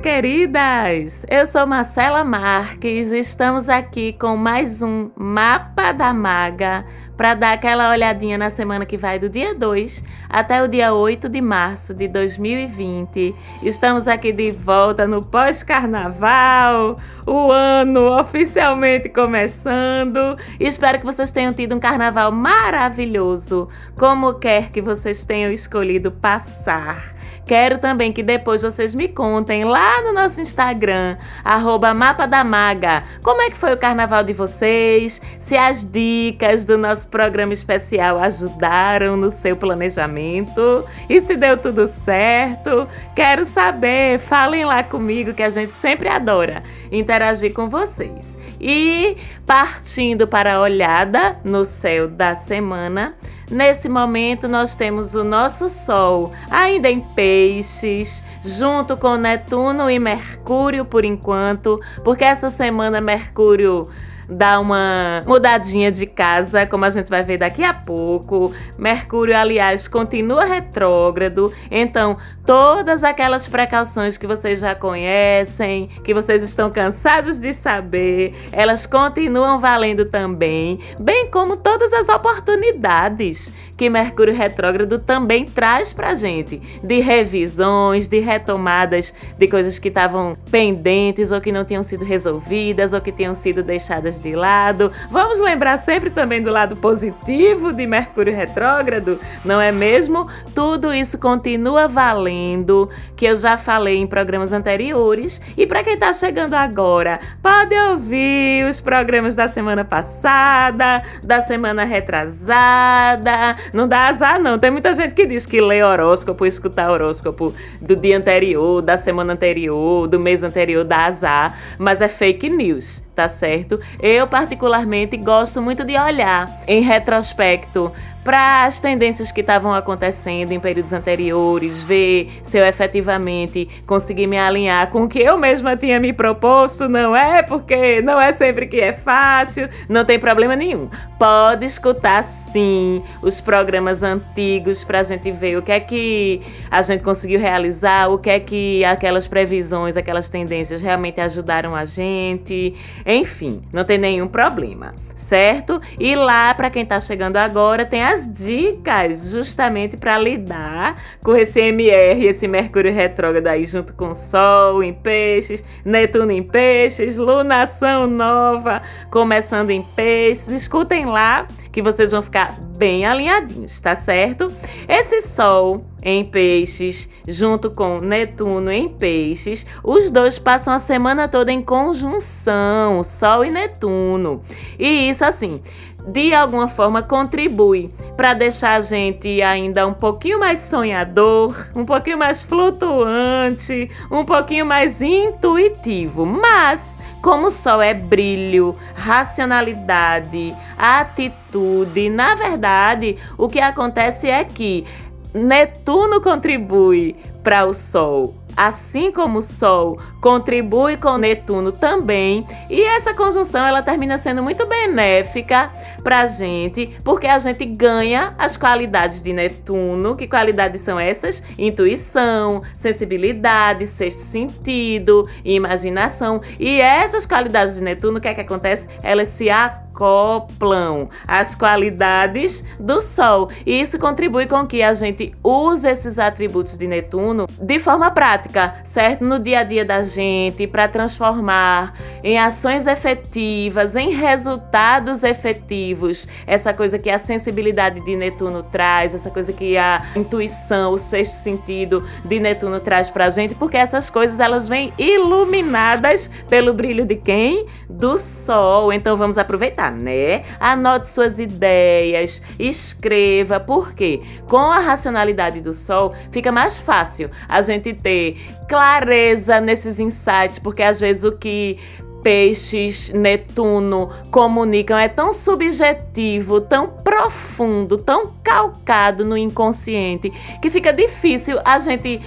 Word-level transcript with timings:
queridas! 0.00 1.26
Eu 1.28 1.44
sou 1.44 1.66
Marcela 1.66 2.24
Marques 2.24 3.12
estamos 3.12 3.68
aqui 3.68 4.14
com 4.14 4.34
mais 4.34 4.80
um 4.80 5.10
Mapa 5.14 5.92
da 5.92 6.14
Maga 6.14 6.86
para 7.18 7.34
dar 7.34 7.52
aquela 7.52 7.90
olhadinha 7.90 8.38
na 8.38 8.48
semana 8.48 8.86
que 8.86 8.96
vai 8.96 9.18
do 9.18 9.28
dia 9.28 9.54
2 9.54 10.02
até 10.26 10.62
o 10.62 10.68
dia 10.68 10.94
8 10.94 11.28
de 11.28 11.42
março 11.42 11.92
de 11.92 12.08
2020. 12.08 13.34
Estamos 13.62 14.08
aqui 14.08 14.32
de 14.32 14.50
volta 14.50 15.06
no 15.06 15.22
pós-carnaval, 15.22 16.96
o 17.26 17.52
ano 17.52 18.18
oficialmente 18.18 19.10
começando. 19.10 20.38
Espero 20.58 20.98
que 20.98 21.04
vocês 21.04 21.30
tenham 21.30 21.52
tido 21.52 21.74
um 21.74 21.80
carnaval 21.80 22.32
maravilhoso, 22.32 23.68
como 23.98 24.32
quer 24.38 24.70
que 24.70 24.80
vocês 24.80 25.22
tenham 25.22 25.52
escolhido 25.52 26.10
passar. 26.10 27.14
Quero 27.44 27.78
também 27.78 28.12
que 28.12 28.22
depois 28.22 28.62
vocês 28.62 28.94
me 28.94 29.08
contem 29.08 29.64
lá 29.64 29.89
no 30.02 30.12
nosso 30.12 30.40
Instagram, 30.40 31.16
arroba 31.44 31.92
Mapa 31.92 32.26
da 32.26 32.44
Maga, 32.44 33.04
como 33.22 33.42
é 33.42 33.50
que 33.50 33.56
foi 33.56 33.72
o 33.72 33.76
carnaval 33.76 34.22
de 34.22 34.32
vocês, 34.32 35.20
se 35.38 35.56
as 35.56 35.82
dicas 35.82 36.64
do 36.64 36.78
nosso 36.78 37.08
programa 37.08 37.52
especial 37.52 38.18
ajudaram 38.18 39.16
no 39.16 39.30
seu 39.30 39.56
planejamento 39.56 40.84
e 41.08 41.20
se 41.20 41.36
deu 41.36 41.56
tudo 41.56 41.86
certo. 41.86 42.88
Quero 43.14 43.44
saber, 43.44 44.18
falem 44.18 44.64
lá 44.64 44.82
comigo 44.82 45.34
que 45.34 45.42
a 45.42 45.50
gente 45.50 45.72
sempre 45.72 46.08
adora 46.08 46.62
interagir 46.90 47.52
com 47.52 47.68
vocês. 47.68 48.38
E 48.60 49.16
partindo 49.44 50.26
para 50.26 50.54
a 50.54 50.60
olhada 50.60 51.36
no 51.44 51.64
céu 51.64 52.08
da 52.08 52.34
semana, 52.34 53.14
Nesse 53.50 53.88
momento, 53.88 54.46
nós 54.46 54.76
temos 54.76 55.16
o 55.16 55.24
nosso 55.24 55.68
Sol 55.68 56.32
ainda 56.48 56.88
em 56.88 57.00
Peixes, 57.00 58.22
junto 58.44 58.96
com 58.96 59.16
Netuno 59.16 59.90
e 59.90 59.98
Mercúrio 59.98 60.84
por 60.84 61.04
enquanto, 61.04 61.80
porque 62.04 62.22
essa 62.22 62.48
semana 62.48 63.00
Mercúrio 63.00 63.88
dar 64.30 64.60
uma 64.60 65.22
mudadinha 65.26 65.90
de 65.90 66.06
casa, 66.06 66.66
como 66.66 66.84
a 66.84 66.90
gente 66.90 67.08
vai 67.08 67.22
ver 67.22 67.38
daqui 67.38 67.64
a 67.64 67.74
pouco. 67.74 68.52
Mercúrio, 68.78 69.36
aliás, 69.36 69.88
continua 69.88 70.44
retrógrado, 70.44 71.52
então 71.70 72.16
todas 72.46 73.04
aquelas 73.04 73.46
precauções 73.46 74.16
que 74.16 74.26
vocês 74.26 74.60
já 74.60 74.74
conhecem, 74.74 75.88
que 76.04 76.14
vocês 76.14 76.42
estão 76.42 76.70
cansados 76.70 77.40
de 77.40 77.52
saber, 77.52 78.34
elas 78.52 78.86
continuam 78.86 79.58
valendo 79.58 80.04
também, 80.04 80.78
bem 80.98 81.30
como 81.30 81.56
todas 81.56 81.92
as 81.92 82.08
oportunidades 82.08 83.52
que 83.76 83.90
Mercúrio 83.90 84.34
retrógrado 84.34 84.98
também 84.98 85.44
traz 85.44 85.92
pra 85.92 86.14
gente, 86.14 86.60
de 86.82 87.00
revisões, 87.00 88.06
de 88.06 88.20
retomadas 88.20 89.14
de 89.38 89.48
coisas 89.48 89.78
que 89.78 89.88
estavam 89.88 90.36
pendentes 90.50 91.32
ou 91.32 91.40
que 91.40 91.50
não 91.50 91.64
tinham 91.64 91.82
sido 91.82 92.04
resolvidas 92.04 92.92
ou 92.92 93.00
que 93.00 93.10
tinham 93.10 93.34
sido 93.34 93.62
deixadas 93.62 94.19
de 94.20 94.36
lado. 94.36 94.92
Vamos 95.10 95.40
lembrar 95.40 95.76
sempre 95.78 96.10
também 96.10 96.42
do 96.42 96.50
lado 96.50 96.76
positivo 96.76 97.72
de 97.72 97.86
Mercúrio 97.86 98.34
retrógrado, 98.34 99.18
não 99.44 99.60
é 99.60 99.72
mesmo? 99.72 100.28
Tudo 100.54 100.92
isso 100.92 101.18
continua 101.18 101.88
valendo, 101.88 102.88
que 103.16 103.26
eu 103.26 103.34
já 103.34 103.56
falei 103.56 103.96
em 103.96 104.06
programas 104.06 104.52
anteriores. 104.52 105.40
E 105.56 105.66
para 105.66 105.82
quem 105.82 105.94
está 105.94 106.12
chegando 106.12 106.54
agora, 106.54 107.18
pode 107.42 107.74
ouvir 107.74 108.64
os 108.68 108.80
programas 108.80 109.34
da 109.34 109.48
semana 109.48 109.84
passada, 109.84 111.02
da 111.22 111.40
semana 111.40 111.84
retrasada. 111.84 113.56
Não 113.72 113.88
dá 113.88 114.08
azar, 114.08 114.40
não. 114.40 114.58
Tem 114.58 114.70
muita 114.70 114.94
gente 114.94 115.14
que 115.14 115.26
diz 115.26 115.46
que 115.46 115.60
lê 115.60 115.82
horóscopo, 115.82 116.46
escutar 116.46 116.90
horóscopo 116.90 117.54
do 117.80 117.96
dia 117.96 118.16
anterior, 118.16 118.82
da 118.82 118.96
semana 118.96 119.32
anterior, 119.32 120.06
do 120.06 120.18
mês 120.18 120.42
anterior, 120.42 120.84
dá 120.84 121.06
azar. 121.06 121.56
Mas 121.78 122.00
é 122.00 122.08
fake 122.08 122.48
news, 122.48 123.02
tá 123.14 123.28
certo? 123.28 123.80
Particularmente, 124.26 125.16
gosto 125.16 125.60
muito 125.62 125.84
de 125.84 125.96
olhar 125.96 126.50
em 126.66 126.80
retrospecto 126.80 127.92
para 128.24 128.64
as 128.64 128.78
tendências 128.78 129.32
que 129.32 129.40
estavam 129.40 129.72
acontecendo 129.72 130.52
em 130.52 130.60
períodos 130.60 130.92
anteriores, 130.92 131.82
ver 131.82 132.30
se 132.42 132.58
eu 132.58 132.64
efetivamente 132.64 133.68
consegui 133.86 134.26
me 134.26 134.38
alinhar 134.38 134.88
com 134.88 135.04
o 135.04 135.08
que 135.08 135.20
eu 135.20 135.38
mesma 135.38 135.76
tinha 135.76 135.98
me 135.98 136.12
proposto, 136.12 136.88
não 136.88 137.14
é? 137.16 137.42
Porque 137.42 138.02
não 138.02 138.20
é 138.20 138.32
sempre 138.32 138.66
que 138.66 138.80
é 138.80 138.92
fácil, 138.92 139.68
não 139.88 140.04
tem 140.04 140.18
problema 140.18 140.54
nenhum. 140.54 140.88
Pode 141.18 141.64
escutar 141.64 142.22
sim 142.22 143.02
os 143.22 143.40
programas 143.40 144.02
antigos 144.02 144.84
para 144.84 145.00
a 145.00 145.02
gente 145.02 145.30
ver 145.30 145.56
o 145.58 145.62
que 145.62 145.72
é 145.72 145.80
que 145.80 146.40
a 146.70 146.82
gente 146.82 147.02
conseguiu 147.02 147.38
realizar, 147.38 148.08
o 148.08 148.18
que 148.18 148.30
é 148.30 148.40
que 148.40 148.84
aquelas 148.84 149.26
previsões, 149.26 149.96
aquelas 149.96 150.28
tendências 150.28 150.80
realmente 150.80 151.20
ajudaram 151.20 151.74
a 151.74 151.84
gente. 151.84 152.74
Enfim, 153.04 153.62
não 153.72 153.84
tem 153.84 153.98
nenhum 153.98 154.26
problema, 154.26 154.94
certo? 155.14 155.80
E 155.98 156.14
lá, 156.14 156.54
para 156.54 156.70
quem 156.70 156.82
está 156.82 156.98
chegando 157.00 157.36
agora, 157.36 157.84
tem 157.84 158.02
as 158.10 158.30
dicas 158.30 159.30
justamente 159.30 159.96
para 159.96 160.18
lidar 160.18 160.96
com 161.22 161.36
esse 161.36 161.60
MR, 161.60 162.26
esse 162.26 162.48
Mercúrio 162.48 162.92
retrógrado 162.92 163.46
aí 163.46 163.64
junto 163.64 163.94
com 163.94 164.12
Sol 164.12 164.82
em 164.82 164.92
Peixes, 164.92 165.62
Netuno 165.84 166.32
em 166.32 166.42
Peixes, 166.42 167.16
lunação 167.16 168.08
nova 168.08 168.82
começando 169.10 169.70
em 169.70 169.82
Peixes. 169.82 170.48
Escutem 170.48 171.06
lá 171.06 171.46
que 171.70 171.80
vocês 171.80 172.10
vão 172.10 172.20
ficar 172.20 172.58
bem 172.76 173.06
alinhadinhos, 173.06 173.78
tá 173.78 173.94
certo? 173.94 174.52
Esse 174.88 175.22
Sol 175.22 175.84
em 176.02 176.24
Peixes, 176.24 177.10
junto 177.28 177.70
com 177.70 178.00
Netuno 178.00 178.72
em 178.72 178.88
Peixes, 178.88 179.66
os 179.84 180.10
dois 180.10 180.38
passam 180.38 180.72
a 180.72 180.78
semana 180.78 181.28
toda 181.28 181.52
em 181.52 181.62
conjunção, 181.62 183.04
Sol 183.04 183.44
e 183.44 183.50
Netuno. 183.50 184.40
E 184.78 185.10
isso 185.10 185.24
assim 185.24 185.60
de 186.06 186.34
alguma 186.34 186.66
forma 186.66 187.02
contribui 187.02 187.92
para 188.16 188.34
deixar 188.34 188.76
a 188.76 188.80
gente 188.80 189.40
ainda 189.42 189.86
um 189.86 189.92
pouquinho 189.92 190.38
mais 190.38 190.58
sonhador, 190.60 191.54
um 191.74 191.84
pouquinho 191.84 192.18
mais 192.18 192.42
flutuante, 192.42 193.90
um 194.10 194.24
pouquinho 194.24 194.66
mais 194.66 195.02
intuitivo. 195.02 196.24
Mas, 196.24 196.98
como 197.22 197.46
o 197.46 197.50
sol 197.50 197.80
é 197.82 197.94
brilho, 197.94 198.74
racionalidade, 198.94 200.54
atitude, 200.76 202.08
na 202.08 202.34
verdade, 202.34 203.16
o 203.36 203.48
que 203.48 203.60
acontece 203.60 204.28
é 204.28 204.44
que 204.44 204.86
Netuno 205.32 206.20
contribui 206.20 207.14
para 207.42 207.64
o 207.64 207.72
Sol 207.72 208.34
assim 208.56 209.10
como 209.10 209.38
o 209.38 209.42
Sol 209.42 209.98
contribui 210.20 210.96
com 210.96 211.16
Netuno 211.16 211.72
também, 211.72 212.46
e 212.68 212.82
essa 212.82 213.14
conjunção 213.14 213.66
ela 213.66 213.82
termina 213.82 214.18
sendo 214.18 214.42
muito 214.42 214.66
benéfica 214.66 215.70
para 216.04 216.20
a 216.20 216.26
gente, 216.26 216.96
porque 217.04 217.26
a 217.26 217.38
gente 217.38 217.64
ganha 217.64 218.34
as 218.38 218.56
qualidades 218.56 219.22
de 219.22 219.32
Netuno. 219.32 220.16
Que 220.16 220.26
qualidades 220.26 220.80
são 220.80 220.98
essas? 220.98 221.42
Intuição, 221.58 222.62
sensibilidade, 222.74 223.86
sexto 223.86 224.20
sentido, 224.20 225.28
imaginação. 225.44 226.40
E 226.58 226.80
essas 226.80 227.26
qualidades 227.26 227.76
de 227.76 227.82
Netuno, 227.82 228.18
o 228.18 228.20
que 228.20 228.28
é 228.28 228.34
que 228.34 228.40
acontece? 228.40 228.88
Elas 229.02 229.28
se 229.28 229.50
acoplam 229.50 231.08
às 231.26 231.54
qualidades 231.54 232.64
do 232.78 233.00
Sol. 233.00 233.50
E 233.66 233.80
isso 233.80 233.98
contribui 233.98 234.46
com 234.46 234.66
que 234.66 234.82
a 234.82 234.92
gente 234.94 235.32
use 235.42 235.88
esses 235.88 236.18
atributos 236.18 236.76
de 236.76 236.86
Netuno 236.86 237.46
de 237.60 237.78
forma 237.78 238.10
prática, 238.10 238.74
certo? 238.84 239.24
No 239.24 239.38
dia 239.38 239.60
a 239.60 239.64
dia 239.64 239.84
da 239.84 240.02
gente, 240.10 240.66
para 240.66 240.88
transformar 240.88 241.94
em 242.22 242.38
ações 242.38 242.86
efetivas, 242.86 243.96
em 243.96 244.10
resultados 244.10 245.22
efetivos. 245.22 246.28
Essa 246.46 246.74
coisa 246.74 246.98
que 246.98 247.08
a 247.10 247.18
sensibilidade 247.18 248.04
de 248.04 248.16
Netuno 248.16 248.62
traz, 248.62 249.14
essa 249.14 249.30
coisa 249.30 249.52
que 249.52 249.78
a 249.78 250.02
intuição, 250.16 250.92
o 250.92 250.98
sexto 250.98 251.34
sentido 251.34 252.04
de 252.24 252.40
Netuno 252.40 252.80
traz 252.80 253.10
para 253.10 253.26
a 253.26 253.30
gente, 253.30 253.54
porque 253.54 253.76
essas 253.76 254.10
coisas 254.10 254.40
elas 254.40 254.68
vêm 254.68 254.92
iluminadas 254.98 256.30
pelo 256.48 256.74
brilho 256.74 257.04
de 257.04 257.16
quem? 257.16 257.66
Do 257.88 258.18
Sol. 258.18 258.92
Então 258.92 259.16
vamos 259.16 259.38
aproveitar 259.38 259.90
né? 260.00 260.42
Anote 260.58 261.08
suas 261.08 261.38
ideias, 261.38 262.42
escreva, 262.58 263.60
porque 263.60 264.20
com 264.48 264.58
a 264.70 264.78
racionalidade 264.78 265.60
do 265.60 265.72
sol 265.72 266.14
fica 266.30 266.50
mais 266.50 266.78
fácil 266.78 267.30
a 267.48 267.60
gente 267.62 267.92
ter 267.92 268.36
clareza 268.70 269.60
nesses 269.60 269.98
insights, 269.98 270.60
porque 270.60 270.80
às 270.80 271.00
vezes 271.00 271.24
o 271.24 271.32
que 271.32 271.76
Peixes, 272.22 273.10
Netuno 273.10 274.10
comunicam 274.30 274.96
é 274.96 275.08
tão 275.08 275.32
subjetivo, 275.32 276.60
tão 276.60 276.86
profundo, 276.86 277.96
tão 277.98 278.30
calcado 278.44 279.24
no 279.24 279.36
inconsciente, 279.36 280.30
que 280.62 280.70
fica 280.70 280.92
difícil 280.92 281.58
a 281.64 281.78
gente 281.80 282.20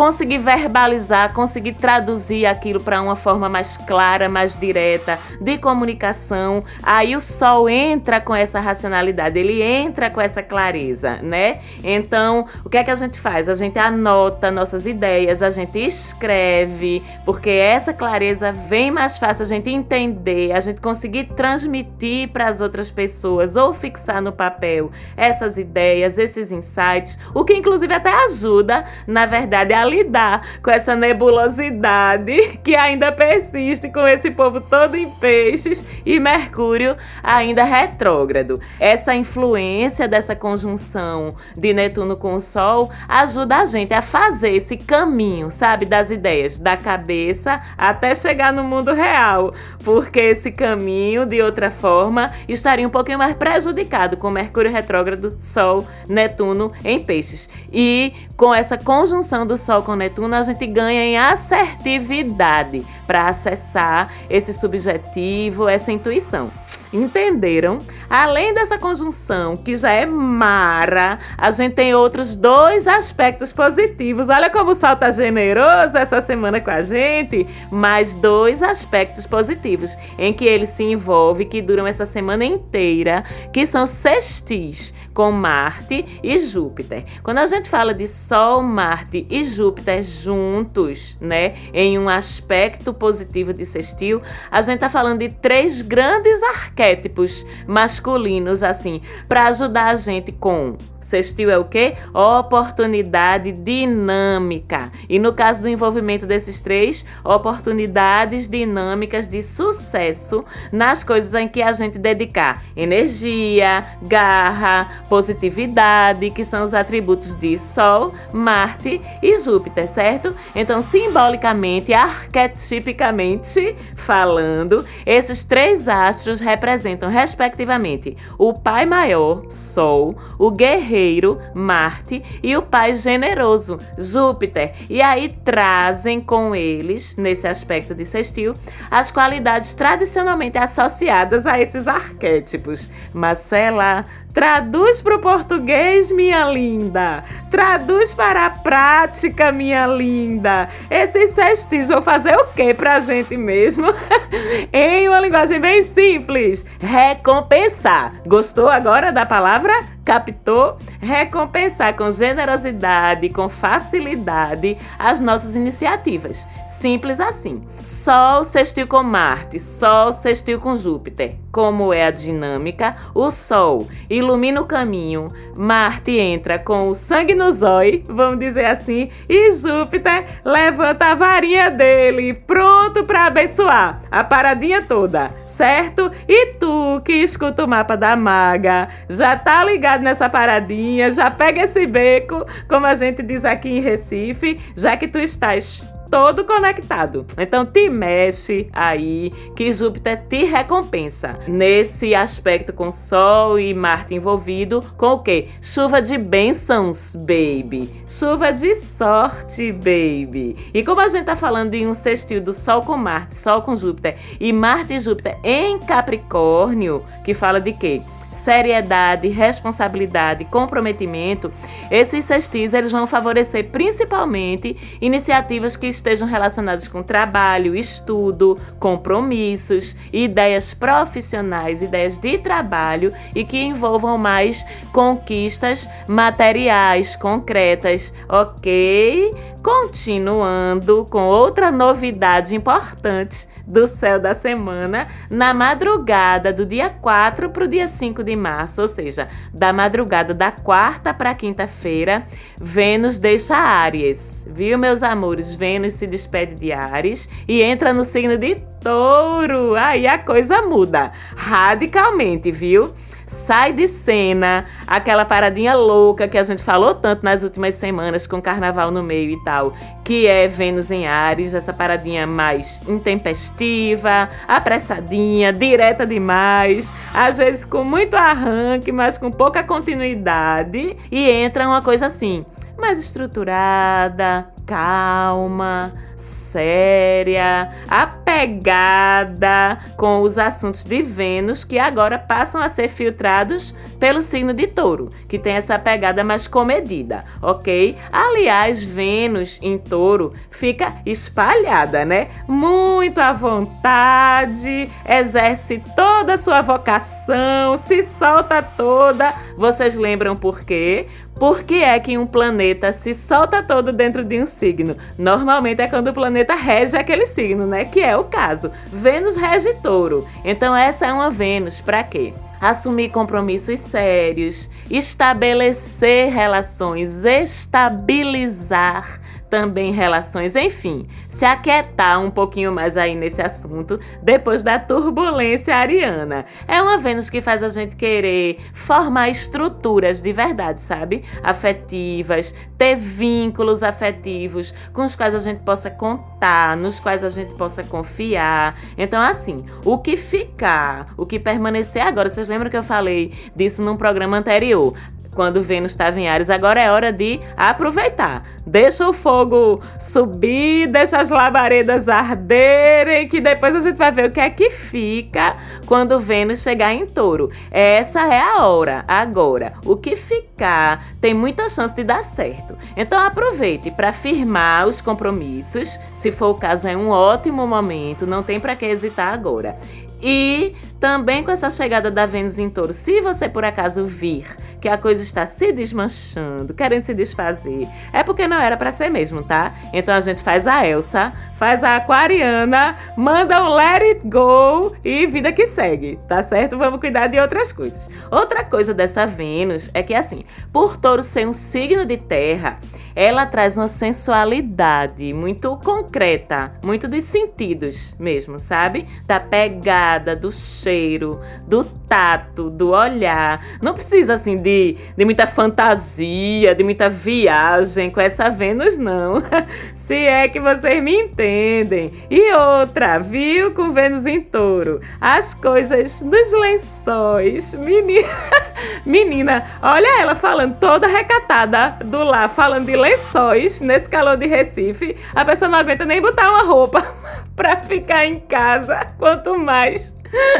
conseguir 0.00 0.38
verbalizar, 0.38 1.34
conseguir 1.34 1.74
traduzir 1.74 2.46
aquilo 2.46 2.80
para 2.80 3.02
uma 3.02 3.14
forma 3.14 3.50
mais 3.50 3.76
clara, 3.76 4.30
mais 4.30 4.56
direta 4.56 5.18
de 5.38 5.58
comunicação. 5.58 6.64
Aí 6.82 7.14
o 7.14 7.20
sol 7.20 7.68
entra 7.68 8.18
com 8.18 8.34
essa 8.34 8.60
racionalidade, 8.60 9.38
ele 9.38 9.60
entra 9.60 10.08
com 10.08 10.18
essa 10.18 10.42
clareza, 10.42 11.18
né? 11.22 11.58
Então, 11.84 12.46
o 12.64 12.70
que 12.70 12.78
é 12.78 12.84
que 12.84 12.90
a 12.90 12.96
gente 12.96 13.20
faz? 13.20 13.46
A 13.46 13.52
gente 13.52 13.78
anota 13.78 14.50
nossas 14.50 14.86
ideias, 14.86 15.42
a 15.42 15.50
gente 15.50 15.78
escreve, 15.78 17.02
porque 17.26 17.50
essa 17.50 17.92
clareza 17.92 18.52
vem 18.52 18.90
mais 18.90 19.18
fácil 19.18 19.42
a 19.42 19.48
gente 19.48 19.68
entender, 19.68 20.52
a 20.52 20.60
gente 20.60 20.80
conseguir 20.80 21.24
transmitir 21.36 22.30
para 22.30 22.46
as 22.46 22.62
outras 22.62 22.90
pessoas 22.90 23.54
ou 23.54 23.74
fixar 23.74 24.22
no 24.22 24.32
papel 24.32 24.90
essas 25.14 25.58
ideias, 25.58 26.16
esses 26.16 26.50
insights, 26.50 27.18
o 27.34 27.44
que 27.44 27.52
inclusive 27.52 27.92
até 27.92 28.10
ajuda, 28.24 28.86
na 29.06 29.26
verdade, 29.26 29.74
a 29.74 29.89
lidar 29.90 30.46
com 30.62 30.70
essa 30.70 30.94
nebulosidade 30.94 32.58
que 32.62 32.74
ainda 32.74 33.10
persiste 33.10 33.88
com 33.90 34.06
esse 34.06 34.30
povo 34.30 34.60
todo 34.60 34.96
em 34.96 35.10
peixes 35.10 35.84
e 36.06 36.20
Mercúrio 36.20 36.96
ainda 37.22 37.64
retrógrado. 37.64 38.60
Essa 38.78 39.14
influência 39.14 40.06
dessa 40.06 40.36
conjunção 40.36 41.34
de 41.56 41.72
Netuno 41.72 42.16
com 42.16 42.34
o 42.34 42.40
Sol 42.40 42.90
ajuda 43.08 43.58
a 43.58 43.66
gente 43.66 43.92
a 43.92 44.00
fazer 44.00 44.52
esse 44.52 44.76
caminho, 44.76 45.50
sabe, 45.50 45.84
das 45.84 46.10
ideias 46.10 46.58
da 46.58 46.76
cabeça 46.76 47.60
até 47.76 48.14
chegar 48.14 48.52
no 48.52 48.62
mundo 48.62 48.92
real, 48.92 49.52
porque 49.84 50.20
esse 50.20 50.52
caminho, 50.52 51.26
de 51.26 51.42
outra 51.42 51.70
forma, 51.70 52.30
estaria 52.48 52.86
um 52.86 52.90
pouquinho 52.90 53.18
mais 53.18 53.34
prejudicado 53.34 54.16
com 54.16 54.30
Mercúrio 54.30 54.70
retrógrado, 54.70 55.34
Sol, 55.38 55.86
Netuno 56.08 56.72
em 56.84 57.02
peixes. 57.02 57.48
E 57.72 58.12
com 58.36 58.54
essa 58.54 58.78
conjunção 58.78 59.46
do 59.46 59.56
Sol 59.56 59.79
com 59.82 59.94
Netuno, 59.94 60.34
a 60.34 60.42
gente 60.42 60.66
ganha 60.66 61.04
em 61.04 61.18
assertividade 61.18 62.84
para 63.10 63.26
acessar 63.26 64.08
esse 64.30 64.52
subjetivo, 64.52 65.68
essa 65.68 65.90
intuição. 65.90 66.48
Entenderam? 66.92 67.78
Além 68.08 68.52
dessa 68.52 68.78
conjunção, 68.78 69.56
que 69.56 69.76
já 69.76 69.90
é 69.90 70.06
mara, 70.06 71.18
a 71.38 71.50
gente 71.50 71.74
tem 71.74 71.94
outros 71.94 72.34
dois 72.34 72.88
aspectos 72.88 73.52
positivos. 73.52 74.28
Olha 74.28 74.50
como 74.50 74.72
o 74.72 74.74
sol 74.74 74.96
tá 74.96 75.10
generoso 75.10 75.96
essa 75.96 76.20
semana 76.20 76.60
com 76.60 76.70
a 76.70 76.82
gente. 76.82 77.46
Mais 77.70 78.14
dois 78.14 78.60
aspectos 78.60 79.26
positivos 79.26 79.96
em 80.18 80.32
que 80.32 80.44
ele 80.44 80.66
se 80.66 80.82
envolve, 80.82 81.44
que 81.44 81.62
duram 81.62 81.86
essa 81.86 82.06
semana 82.06 82.44
inteira, 82.44 83.24
que 83.52 83.66
são 83.66 83.86
sextis 83.86 84.92
com 85.14 85.30
Marte 85.30 86.04
e 86.22 86.38
Júpiter. 86.38 87.04
Quando 87.22 87.38
a 87.38 87.46
gente 87.46 87.68
fala 87.68 87.92
de 87.94 88.08
Sol, 88.08 88.62
Marte 88.62 89.26
e 89.30 89.44
Júpiter 89.44 90.02
juntos, 90.02 91.16
né, 91.20 91.54
em 91.72 91.98
um 91.98 92.08
aspecto 92.08 92.92
positivo 93.00 93.52
de 93.52 93.64
sextil, 93.66 94.22
a 94.50 94.62
gente 94.62 94.78
tá 94.78 94.90
falando 94.90 95.20
de 95.20 95.30
três 95.30 95.82
grandes 95.82 96.40
arquétipos 96.42 97.44
masculinos 97.66 98.62
assim, 98.62 99.00
para 99.26 99.48
ajudar 99.48 99.86
a 99.86 99.96
gente 99.96 100.30
com 100.30 100.76
Sextil 101.00 101.50
é 101.50 101.58
o 101.58 101.64
quê? 101.64 101.94
Oportunidade 102.12 103.52
dinâmica. 103.52 104.92
E 105.08 105.18
no 105.18 105.32
caso 105.32 105.62
do 105.62 105.68
envolvimento 105.68 106.26
desses 106.26 106.60
três, 106.60 107.06
oportunidades 107.24 108.46
dinâmicas 108.46 109.26
de 109.26 109.42
sucesso 109.42 110.44
nas 110.70 111.02
coisas 111.02 111.34
em 111.34 111.48
que 111.48 111.62
a 111.62 111.72
gente 111.72 111.98
dedicar 111.98 112.62
energia, 112.76 113.84
garra, 114.02 114.86
positividade, 115.08 116.30
que 116.30 116.44
são 116.44 116.62
os 116.62 116.74
atributos 116.74 117.34
de 117.34 117.58
Sol, 117.58 118.12
Marte 118.32 119.00
e 119.22 119.36
Júpiter, 119.38 119.88
certo? 119.88 120.34
Então, 120.54 120.82
simbolicamente, 120.82 121.94
arquetipicamente 121.94 123.74
falando, 123.96 124.84
esses 125.06 125.44
três 125.44 125.88
astros 125.88 126.40
representam, 126.40 127.08
respectivamente, 127.08 128.16
o 128.38 128.52
Pai 128.52 128.84
Maior, 128.84 129.44
Sol, 129.48 130.14
o 130.38 130.50
Guerreiro 130.50 130.89
guerreiro, 130.90 131.38
Marte, 131.54 132.22
e 132.42 132.56
o 132.56 132.62
pai 132.62 132.94
generoso, 132.94 133.78
Júpiter. 133.96 134.74
E 134.88 135.00
aí 135.00 135.28
trazem 135.44 136.20
com 136.20 136.54
eles, 136.54 137.16
nesse 137.16 137.46
aspecto 137.46 137.94
de 137.94 138.04
sextil, 138.04 138.54
as 138.90 139.10
qualidades 139.10 139.74
tradicionalmente 139.74 140.58
associadas 140.58 141.46
a 141.46 141.60
esses 141.60 141.86
arquétipos. 141.86 142.90
Marcela, 143.14 144.04
Traduz 144.32 145.02
para 145.02 145.16
o 145.16 145.18
português, 145.18 146.12
minha 146.12 146.44
linda. 146.48 147.24
Traduz 147.50 148.14
para 148.14 148.46
a 148.46 148.50
prática, 148.50 149.50
minha 149.50 149.86
linda. 149.88 150.68
Esses 150.88 151.30
sextis 151.30 151.88
vão 151.88 152.00
fazer 152.00 152.36
o 152.36 152.46
que 152.46 152.72
para 152.72 152.94
a 152.94 153.00
gente 153.00 153.36
mesmo? 153.36 153.86
em 154.72 155.08
uma 155.08 155.20
linguagem 155.20 155.58
bem 155.58 155.82
simples. 155.82 156.64
Recompensar. 156.80 158.12
Gostou 158.24 158.68
agora 158.68 159.10
da 159.10 159.26
palavra? 159.26 159.72
Captou? 160.04 160.76
Recompensar 161.00 161.94
com 161.94 162.10
generosidade, 162.10 163.28
com 163.28 163.48
facilidade 163.48 164.76
as 164.98 165.20
nossas 165.20 165.54
iniciativas. 165.54 166.48
Simples 166.66 167.20
assim. 167.20 167.62
Sol 167.84 168.42
sextil 168.44 168.86
com 168.86 169.02
Marte, 169.02 169.58
Sol 169.58 170.12
sextil 170.12 170.58
com 170.58 170.74
Júpiter. 170.74 171.36
Como 171.52 171.92
é 171.92 172.06
a 172.06 172.10
dinâmica? 172.10 172.96
O 173.14 173.30
Sol 173.30 173.86
ilumina 174.20 174.60
o 174.60 174.66
caminho, 174.66 175.32
Marte 175.56 176.12
entra 176.12 176.58
com 176.58 176.88
o 176.88 176.94
sangue 176.94 177.34
no 177.34 177.50
zóio, 177.50 178.02
vamos 178.06 178.38
dizer 178.38 178.66
assim, 178.66 179.08
e 179.28 179.52
Júpiter 179.52 180.24
levanta 180.44 181.06
a 181.06 181.14
varinha 181.14 181.70
dele, 181.70 182.34
pronto 182.34 183.04
para 183.04 183.26
abençoar 183.26 184.00
a 184.10 184.22
paradinha 184.22 184.82
toda, 184.82 185.30
certo? 185.46 186.10
E 186.28 186.54
tu 186.54 187.00
que 187.04 187.12
escuta 187.12 187.64
o 187.64 187.68
mapa 187.68 187.96
da 187.96 188.16
maga, 188.16 188.88
já 189.08 189.36
tá 189.36 189.64
ligado 189.64 190.02
nessa 190.02 190.28
paradinha, 190.28 191.10
já 191.10 191.30
pega 191.30 191.62
esse 191.62 191.86
beco, 191.86 192.44
como 192.68 192.86
a 192.86 192.94
gente 192.94 193.22
diz 193.22 193.44
aqui 193.44 193.68
em 193.68 193.80
Recife, 193.80 194.58
já 194.76 194.96
que 194.96 195.08
tu 195.08 195.18
estás 195.18 195.84
todo 196.10 196.44
conectado. 196.44 197.24
Então 197.38 197.64
te 197.64 197.88
mexe 197.88 198.68
aí 198.72 199.32
que 199.54 199.72
Júpiter 199.72 200.24
te 200.28 200.44
recompensa. 200.44 201.38
Nesse 201.46 202.14
aspecto 202.14 202.72
com 202.72 202.90
Sol 202.90 203.58
e 203.58 203.72
Marte 203.72 204.14
envolvido, 204.14 204.82
com 204.96 205.12
o 205.12 205.18
que? 205.20 205.48
Chuva 205.62 206.02
de 206.02 206.18
bênçãos, 206.18 207.14
baby. 207.14 207.88
Chuva 208.06 208.52
de 208.52 208.74
sorte, 208.74 209.72
baby. 209.72 210.56
E 210.74 210.82
como 210.84 211.00
a 211.00 211.08
gente 211.08 211.26
tá 211.26 211.36
falando 211.36 211.70
de 211.70 211.86
um 211.86 211.94
sextil 211.94 212.40
do 212.40 212.52
Sol 212.52 212.82
com 212.82 212.96
Marte, 212.96 213.36
Sol 213.36 213.62
com 213.62 213.74
Júpiter 213.74 214.16
e 214.40 214.52
Marte 214.52 214.94
e 214.94 215.00
Júpiter 215.00 215.38
em 215.44 215.78
Capricórnio, 215.78 217.04
que 217.24 217.32
fala 217.32 217.60
de 217.60 217.72
quê? 217.72 218.02
Seriedade, 218.30 219.28
responsabilidade, 219.28 220.44
comprometimento, 220.44 221.52
esses 221.90 222.24
sextis 222.24 222.72
eles 222.72 222.92
vão 222.92 223.06
favorecer 223.06 223.66
principalmente 223.70 224.76
iniciativas 225.00 225.76
que 225.76 225.86
estejam 225.86 226.28
relacionadas 226.28 226.88
com 226.88 227.02
trabalho, 227.02 227.74
estudo, 227.74 228.58
compromissos, 228.78 229.96
ideias 230.12 230.72
profissionais, 230.72 231.82
ideias 231.82 232.18
de 232.18 232.38
trabalho 232.38 233.12
e 233.34 233.44
que 233.44 233.58
envolvam 233.58 234.16
mais 234.16 234.64
conquistas 234.92 235.88
materiais, 236.06 237.16
concretas, 237.16 238.14
ok? 238.28 239.34
Continuando 239.62 241.06
com 241.10 241.22
outra 241.22 241.70
novidade 241.70 242.56
importante 242.56 243.46
do 243.66 243.86
céu 243.86 244.18
da 244.18 244.32
semana, 244.32 245.06
na 245.28 245.52
madrugada 245.52 246.50
do 246.50 246.64
dia 246.64 246.88
4 246.88 247.50
para 247.50 247.64
o 247.64 247.68
dia 247.68 247.86
5 247.86 248.24
de 248.24 248.34
março, 248.36 248.80
ou 248.80 248.88
seja, 248.88 249.28
da 249.52 249.70
madrugada 249.70 250.32
da 250.32 250.50
quarta 250.50 251.12
para 251.12 251.34
quinta-feira, 251.34 252.24
Vênus 252.58 253.18
deixa 253.18 253.54
Áries. 253.54 254.48
Viu, 254.50 254.78
meus 254.78 255.02
amores? 255.02 255.54
Vênus 255.54 255.92
se 255.92 256.06
despede 256.06 256.54
de 256.54 256.72
Áries 256.72 257.28
e 257.46 257.60
entra 257.60 257.92
no 257.92 258.04
signo 258.04 258.38
de 258.38 258.54
Touro. 258.80 259.74
Aí 259.76 260.06
a 260.06 260.18
coisa 260.18 260.62
muda 260.62 261.12
radicalmente, 261.36 262.50
viu? 262.50 262.94
Sai 263.30 263.72
de 263.72 263.86
cena 263.86 264.64
aquela 264.88 265.24
paradinha 265.24 265.76
louca 265.76 266.26
que 266.26 266.36
a 266.36 266.42
gente 266.42 266.64
falou 266.64 266.92
tanto 266.94 267.24
nas 267.24 267.44
últimas 267.44 267.76
semanas 267.76 268.26
com 268.26 268.42
carnaval 268.42 268.90
no 268.90 269.04
meio 269.04 269.30
e 269.30 269.44
tal, 269.44 269.72
que 270.02 270.26
é 270.26 270.48
Vênus 270.48 270.90
em 270.90 271.06
Ares, 271.06 271.54
essa 271.54 271.72
paradinha 271.72 272.26
mais 272.26 272.80
intempestiva, 272.88 274.28
apressadinha, 274.48 275.52
direta 275.52 276.04
demais, 276.04 276.92
às 277.14 277.38
vezes 277.38 277.64
com 277.64 277.84
muito 277.84 278.16
arranque, 278.16 278.90
mas 278.90 279.16
com 279.16 279.30
pouca 279.30 279.62
continuidade, 279.62 280.96
e 281.12 281.30
entra 281.30 281.68
uma 281.68 281.80
coisa 281.80 282.06
assim, 282.06 282.44
mais 282.80 282.98
estruturada, 282.98 284.48
calma, 284.66 285.92
séria, 286.16 287.70
apegada 287.88 289.78
com 289.96 290.20
os 290.20 290.38
assuntos 290.38 290.84
de 290.84 291.02
Vênus 291.02 291.64
que 291.64 291.78
agora 291.78 292.18
passam 292.18 292.60
a 292.60 292.68
ser 292.68 292.88
filtrados 292.88 293.74
pelo 293.98 294.22
signo 294.22 294.54
de 294.54 294.66
Touro, 294.66 295.08
que 295.28 295.38
tem 295.38 295.54
essa 295.54 295.78
pegada 295.78 296.22
mais 296.22 296.46
comedida, 296.46 297.24
ok? 297.42 297.96
Aliás, 298.12 298.84
Vênus 298.84 299.58
em 299.62 299.76
Touro 299.76 300.32
fica 300.50 300.94
espalhada, 301.04 302.04
né? 302.04 302.28
Muito 302.46 303.18
à 303.18 303.32
vontade, 303.32 304.88
exerce 305.08 305.82
toda 305.96 306.34
a 306.34 306.38
sua 306.38 306.62
vocação, 306.62 307.76
se 307.76 308.02
solta 308.02 308.62
toda. 308.62 309.34
Vocês 309.56 309.96
lembram 309.96 310.36
por 310.36 310.60
quê? 310.60 311.08
Por 311.40 311.62
que 311.62 311.82
é 311.82 311.98
que 311.98 312.18
um 312.18 312.26
planeta 312.26 312.92
se 312.92 313.14
solta 313.14 313.62
todo 313.62 313.94
dentro 313.94 314.22
de 314.22 314.42
um 314.42 314.44
signo? 314.44 314.94
Normalmente 315.18 315.80
é 315.80 315.88
quando 315.88 316.08
o 316.08 316.12
planeta 316.12 316.54
rege 316.54 316.98
aquele 316.98 317.24
signo, 317.24 317.66
né? 317.66 317.86
Que 317.86 318.00
é 318.00 318.14
o 318.14 318.24
caso. 318.24 318.70
Vênus 318.92 319.36
rege 319.36 319.72
touro. 319.82 320.28
Então 320.44 320.76
essa 320.76 321.06
é 321.06 321.12
uma 321.14 321.30
Vênus 321.30 321.80
para 321.80 322.04
quê? 322.04 322.34
assumir 322.60 323.08
compromissos 323.08 323.80
sérios, 323.80 324.68
estabelecer 324.90 326.30
relações, 326.30 327.24
estabilizar 327.24 329.18
também 329.50 329.92
relações, 329.92 330.54
enfim, 330.54 331.06
se 331.28 331.44
aquietar 331.44 332.20
um 332.22 332.30
pouquinho 332.30 332.70
mais 332.70 332.96
aí 332.96 333.16
nesse 333.16 333.42
assunto 333.42 333.98
depois 334.22 334.62
da 334.62 334.78
turbulência 334.78 335.74
ariana. 335.74 336.46
É 336.68 336.80
uma 336.80 336.96
Vênus 336.96 337.28
que 337.28 337.42
faz 337.42 337.62
a 337.62 337.68
gente 337.68 337.96
querer 337.96 338.58
formar 338.72 339.28
estruturas 339.28 340.22
de 340.22 340.32
verdade, 340.32 340.80
sabe? 340.80 341.24
Afetivas, 341.42 342.54
ter 342.78 342.94
vínculos 342.94 343.82
afetivos 343.82 344.72
com 344.92 345.04
os 345.04 345.16
quais 345.16 345.34
a 345.34 345.38
gente 345.38 345.62
possa 345.62 345.90
contar, 345.90 346.76
nos 346.76 347.00
quais 347.00 347.24
a 347.24 347.28
gente 347.28 347.52
possa 347.54 347.82
confiar. 347.82 348.78
Então, 348.96 349.20
assim, 349.20 349.66
o 349.84 349.98
que 349.98 350.16
ficar, 350.16 351.06
o 351.16 351.26
que 351.26 351.40
permanecer 351.40 352.02
agora, 352.02 352.28
vocês 352.28 352.48
lembram 352.48 352.70
que 352.70 352.76
eu 352.76 352.82
falei 352.82 353.32
disso 353.56 353.82
num 353.82 353.96
programa 353.96 354.36
anterior? 354.36 354.94
Quando 355.34 355.62
Vênus 355.62 355.92
estava 355.92 356.18
em 356.18 356.28
Ares. 356.28 356.50
Agora 356.50 356.80
é 356.80 356.90
hora 356.90 357.12
de 357.12 357.40
aproveitar. 357.56 358.42
Deixa 358.66 359.08
o 359.08 359.12
fogo 359.12 359.80
subir, 359.98 360.86
deixa 360.88 361.18
as 361.18 361.30
labaredas 361.30 362.08
arderem, 362.08 363.28
que 363.28 363.40
depois 363.40 363.74
a 363.74 363.80
gente 363.80 363.96
vai 363.96 364.12
ver 364.12 364.26
o 364.26 364.30
que 364.30 364.40
é 364.40 364.50
que 364.50 364.70
fica 364.70 365.56
quando 365.86 366.20
Vênus 366.20 366.62
chegar 366.62 366.92
em 366.92 367.06
Touro. 367.06 367.50
Essa 367.70 368.20
é 368.20 368.40
a 368.40 368.66
hora. 368.66 369.04
Agora, 369.06 369.74
o 369.84 369.96
que 369.96 370.16
ficar 370.16 371.04
tem 371.20 371.34
muita 371.34 371.68
chance 371.68 371.94
de 371.94 372.04
dar 372.04 372.22
certo. 372.22 372.76
Então 372.96 373.20
aproveite 373.20 373.90
para 373.90 374.12
firmar 374.12 374.86
os 374.86 375.00
compromissos. 375.00 375.98
Se 376.14 376.30
for 376.30 376.48
o 376.48 376.54
caso, 376.54 376.88
é 376.88 376.96
um 376.96 377.10
ótimo 377.10 377.66
momento. 377.66 378.26
Não 378.26 378.42
tem 378.42 378.60
para 378.60 378.76
que 378.76 378.86
hesitar 378.86 379.32
agora. 379.32 379.76
E 380.22 380.74
também 381.00 381.42
com 381.42 381.50
essa 381.50 381.70
chegada 381.70 382.10
da 382.10 382.26
Vênus 382.26 382.58
em 382.58 382.68
Touro, 382.68 382.92
se 382.92 383.22
você 383.22 383.48
por 383.48 383.64
acaso 383.64 384.04
vir 384.04 384.44
que 384.80 384.88
a 384.88 384.98
coisa 384.98 385.22
está 385.22 385.46
se 385.46 385.72
desmanchando, 385.72 386.74
querendo 386.74 387.00
se 387.00 387.14
desfazer, 387.14 387.88
é 388.12 388.22
porque 388.22 388.46
não 388.46 388.58
era 388.58 388.76
para 388.76 388.92
ser 388.92 389.08
mesmo, 389.08 389.42
tá? 389.42 389.72
Então 389.94 390.14
a 390.14 390.20
gente 390.20 390.42
faz 390.42 390.66
a 390.66 390.86
Elsa, 390.86 391.32
faz 391.54 391.82
a 391.82 391.96
Aquariana, 391.96 392.96
manda 393.16 393.64
um 393.64 393.74
let 393.74 394.02
it 394.02 394.20
go 394.24 394.94
e 395.02 395.26
vida 395.26 395.50
que 395.52 395.66
segue, 395.66 396.18
tá 396.28 396.42
certo? 396.42 396.76
Vamos 396.76 397.00
cuidar 397.00 397.28
de 397.28 397.38
outras 397.38 397.72
coisas. 397.72 398.10
Outra 398.30 398.62
coisa 398.62 398.92
dessa 398.92 399.26
Vênus 399.26 399.90
é 399.94 400.02
que 400.02 400.14
assim, 400.14 400.44
por 400.70 400.98
Touro 400.98 401.22
ser 401.22 401.48
um 401.48 401.52
signo 401.52 402.04
de 402.04 402.18
terra, 402.18 402.78
ela 403.14 403.46
traz 403.46 403.76
uma 403.76 403.88
sensualidade 403.88 405.32
muito 405.32 405.76
concreta, 405.78 406.72
muito 406.82 407.08
dos 407.08 407.24
sentidos 407.24 408.16
mesmo, 408.18 408.58
sabe? 408.58 409.06
Da 409.26 409.40
pegada, 409.40 410.36
do 410.36 410.50
cheiro, 410.52 411.40
do 411.66 411.84
tato, 411.84 412.70
do 412.70 412.90
olhar. 412.90 413.64
Não 413.80 413.94
precisa 413.94 414.34
assim 414.34 414.56
de, 414.56 414.96
de 415.16 415.24
muita 415.24 415.46
fantasia, 415.46 416.74
de 416.74 416.82
muita 416.82 417.08
viagem 417.08 418.10
com 418.10 418.20
essa 418.20 418.50
Vênus, 418.50 418.98
não. 418.98 419.42
Se 419.94 420.14
é 420.14 420.48
que 420.48 420.60
vocês 420.60 421.02
me 421.02 421.14
entendem. 421.14 422.10
E 422.28 422.52
outra, 422.52 423.18
viu 423.18 423.72
com 423.72 423.92
Vênus 423.92 424.26
em 424.26 424.40
touro? 424.40 425.00
As 425.20 425.54
coisas 425.54 426.22
dos 426.22 426.52
lençóis. 426.52 427.74
Menina, 427.74 428.28
menina, 429.06 429.64
olha 429.82 430.20
ela 430.20 430.34
falando 430.34 430.76
toda 430.78 431.06
recatada 431.06 431.96
do 432.04 432.24
lá, 432.24 432.48
falando 432.48 432.86
de 432.86 432.96
lençóis 433.00 433.80
nesse 433.80 434.08
calor 434.08 434.36
de 434.36 434.46
Recife. 434.46 435.16
A 435.34 435.44
pessoa 435.44 435.68
não 435.68 435.78
aguenta 435.78 436.04
nem 436.04 436.20
botar 436.20 436.50
uma 436.50 436.62
roupa 436.64 437.02
pra 437.56 437.80
ficar 437.80 438.26
em 438.26 438.38
casa. 438.40 439.06
Quanto 439.18 439.58
mais 439.58 440.14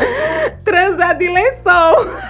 transar 0.64 1.16
de 1.16 1.28
lençol. 1.28 1.97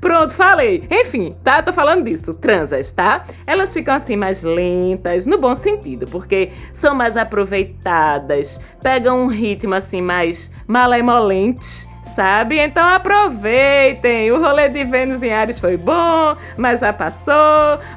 Pronto, 0.00 0.34
falei. 0.34 0.86
Enfim, 0.90 1.34
tá? 1.42 1.62
Tô 1.62 1.72
falando 1.72 2.04
disso. 2.04 2.34
Transas, 2.34 2.92
tá? 2.92 3.22
Elas 3.46 3.72
ficam 3.72 3.94
assim 3.94 4.16
mais 4.16 4.42
lentas, 4.42 5.24
no 5.24 5.38
bom 5.38 5.56
sentido, 5.56 6.06
porque 6.06 6.50
são 6.74 6.94
mais 6.94 7.16
aproveitadas, 7.16 8.60
pegam 8.82 9.22
um 9.22 9.28
ritmo 9.28 9.74
assim 9.74 10.02
mais 10.02 10.52
malemolente 10.68 11.88
sabe? 12.14 12.58
Então 12.58 12.86
aproveitem. 12.86 14.30
O 14.30 14.40
rolê 14.40 14.68
de 14.68 14.84
Vênus 14.84 15.22
em 15.22 15.32
Ares 15.32 15.58
foi 15.58 15.76
bom, 15.76 16.36
mas 16.56 16.80
já 16.80 16.92
passou. 16.92 17.34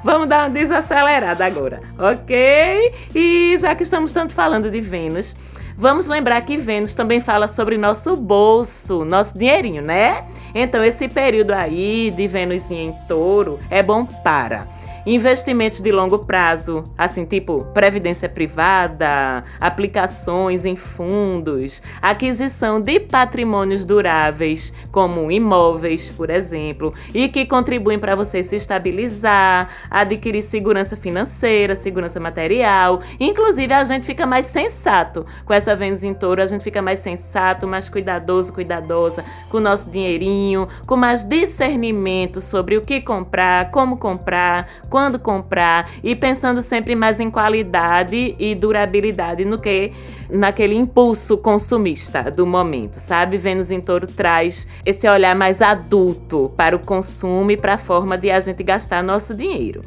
Vamos 0.03 0.27
dar 0.27 0.45
uma 0.45 0.49
desacelerada 0.49 1.45
agora, 1.45 1.79
ok? 1.97 2.93
E 3.13 3.55
já 3.59 3.75
que 3.75 3.83
estamos 3.83 4.11
tanto 4.11 4.33
falando 4.33 4.71
de 4.71 4.81
Vênus, 4.81 5.35
vamos 5.77 6.07
lembrar 6.07 6.41
que 6.41 6.57
Vênus 6.57 6.95
também 6.95 7.19
fala 7.19 7.47
sobre 7.47 7.77
nosso 7.77 8.15
bolso, 8.15 9.05
nosso 9.05 9.37
dinheirinho, 9.37 9.83
né? 9.83 10.25
Então 10.55 10.83
esse 10.83 11.07
período 11.07 11.51
aí 11.51 12.11
de 12.15 12.27
Vênus 12.27 12.71
em 12.71 12.91
touro 13.07 13.59
é 13.69 13.83
bom 13.83 14.03
para 14.05 14.67
investimentos 15.07 15.79
de 15.79 15.89
longo 15.89 16.19
prazo, 16.19 16.83
assim, 16.97 17.23
tipo 17.23 17.63
previdência 17.73 18.27
privada, 18.27 19.43
aplicações 19.59 20.65
em 20.65 20.75
fundos, 20.75 21.81
aquisição 22.01 22.81
de 22.81 22.99
patrimônios 22.99 23.85
duráveis, 23.85 24.73
como 24.91 25.31
imóveis, 25.31 26.11
por 26.11 26.29
exemplo, 26.29 26.93
e 27.13 27.29
que 27.29 27.45
contribuem 27.45 27.97
para 27.97 28.15
você 28.15 28.43
se 28.43 28.57
estabilizar, 28.57 29.69
adquirir 29.89 30.41
segurança 30.41 30.97
financeira, 30.97 31.75
segurança 31.75 32.19
material. 32.19 32.99
Inclusive, 33.17 33.73
a 33.73 33.83
gente 33.85 34.05
fica 34.05 34.25
mais 34.25 34.45
sensato 34.47 35.25
com 35.45 35.53
essa 35.53 35.73
Vênus 35.73 36.03
em 36.03 36.13
touro, 36.13 36.41
a 36.41 36.47
gente 36.47 36.63
fica 36.63 36.81
mais 36.81 36.99
sensato, 36.99 37.65
mais 37.65 37.87
cuidadoso, 37.87 38.51
cuidadosa 38.51 39.23
com 39.49 39.57
o 39.57 39.61
nosso 39.61 39.89
dinheirinho, 39.89 40.67
com 40.85 40.97
mais 40.97 41.23
discernimento 41.23 42.41
sobre 42.41 42.75
o 42.75 42.81
que 42.81 42.99
comprar, 42.99 43.71
como 43.71 43.97
comprar, 43.97 44.67
quando 44.97 45.19
comprar 45.19 45.91
e 46.03 46.15
pensando 46.15 46.59
sempre 46.59 46.95
mais 46.95 47.19
em 47.19 47.29
qualidade 47.29 48.35
e 48.39 48.55
durabilidade 48.55 49.45
no 49.45 49.61
que 49.61 49.91
naquele 50.27 50.73
impulso 50.73 51.37
consumista 51.37 52.31
do 52.31 52.47
momento, 52.47 52.95
sabe? 52.95 53.37
Vênus 53.37 53.69
em 53.69 53.79
Touro 53.79 54.07
traz 54.07 54.67
esse 54.83 55.07
olhar 55.07 55.35
mais 55.35 55.61
adulto 55.61 56.51
para 56.57 56.75
o 56.75 56.79
consumo 56.79 57.51
e 57.51 57.55
para 57.55 57.75
a 57.75 57.77
forma 57.77 58.17
de 58.17 58.31
a 58.31 58.39
gente 58.39 58.63
gastar 58.63 59.03
nosso 59.03 59.35
dinheiro. 59.35 59.81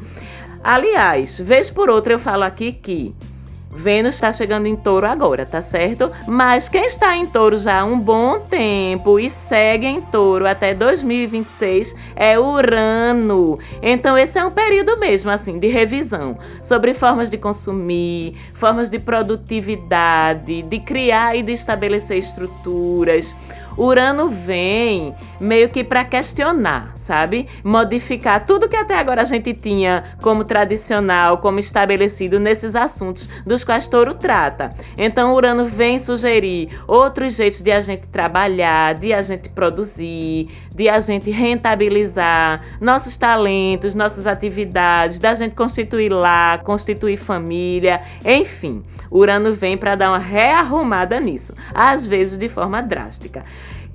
Aliás, 0.63 1.41
vez 1.41 1.73
por 1.73 1.91
outra 1.91 2.13
eu 2.13 2.19
falo 2.21 2.45
aqui 2.45 2.71
que 2.71 3.13
Vênus 3.73 4.17
está 4.17 4.33
chegando 4.33 4.67
em 4.67 4.75
touro 4.75 5.07
agora, 5.07 5.47
tá 5.47 5.61
certo? 5.61 6.11
Mas 6.27 6.69
quem 6.69 6.85
está 6.85 7.17
em 7.17 7.27
touro 7.27 7.57
já 7.57 7.81
há 7.81 7.85
um 7.85 7.99
bom 7.99 8.41
tempo 8.41 9.19
e 9.21 9.31
segue 9.31 9.87
em 9.87 10.01
touro 10.01 10.47
até 10.47 10.75
2026 10.75 11.95
é 12.17 12.39
Urano. 12.39 13.59
Então, 13.81 14.19
esse 14.19 14.39
é 14.39 14.45
um 14.45 14.51
período 14.51 14.99
mesmo, 14.99 15.31
assim, 15.31 15.59
de 15.59 15.69
revisão 15.69 16.37
sobre 16.61 16.93
formas 16.95 17.31
de 17.31 17.39
consumir, 17.39 18.35
formas 18.53 18.91
de 18.91 18.99
produtividade, 18.99 20.63
de 20.63 20.79
criar 20.81 21.37
e 21.37 21.43
de 21.43 21.53
estabelecer 21.53 22.19
estruturas. 22.19 23.37
Urano 23.81 24.29
vem 24.29 25.15
meio 25.41 25.71
que 25.71 25.83
para 25.83 26.05
questionar, 26.05 26.93
sabe? 26.95 27.49
Modificar 27.65 28.45
tudo 28.45 28.69
que 28.69 28.77
até 28.77 28.99
agora 28.99 29.23
a 29.23 29.25
gente 29.25 29.55
tinha 29.55 30.05
como 30.21 30.45
tradicional, 30.45 31.39
como 31.39 31.59
estabelecido 31.59 32.39
nesses 32.39 32.77
assuntos 32.77 33.27
dos 33.47 33.65
quais 33.65 33.89
Touro 33.89 34.13
trata. 34.13 34.69
Então, 34.99 35.35
Urano 35.35 35.65
vem 35.65 35.99
sugerir 35.99 36.69
outros 36.87 37.37
jeitos 37.37 37.63
de 37.63 37.73
a 37.73 37.81
gente 37.81 38.07
trabalhar, 38.09 38.93
de 38.95 39.15
a 39.15 39.23
gente 39.23 39.49
produzir, 39.49 40.51
de 40.81 40.89
a 40.89 40.99
gente 40.99 41.31
rentabilizar 41.31 42.63
nossos 42.81 43.15
talentos, 43.15 43.95
nossas 43.95 44.27
atividades, 44.27 45.19
da 45.19 45.35
gente 45.35 45.55
constituir 45.55 46.11
lá, 46.11 46.57
constituir 46.57 47.19
família, 47.19 48.01
enfim. 48.25 48.83
Urano 49.11 49.53
vem 49.53 49.77
para 49.77 49.95
dar 49.95 50.09
uma 50.09 50.19
rearrumada 50.19 51.21
nisso, 51.21 51.55
às 51.75 52.07
vezes 52.07 52.39
de 52.39 52.49
forma 52.49 52.81
drástica. 52.83 53.45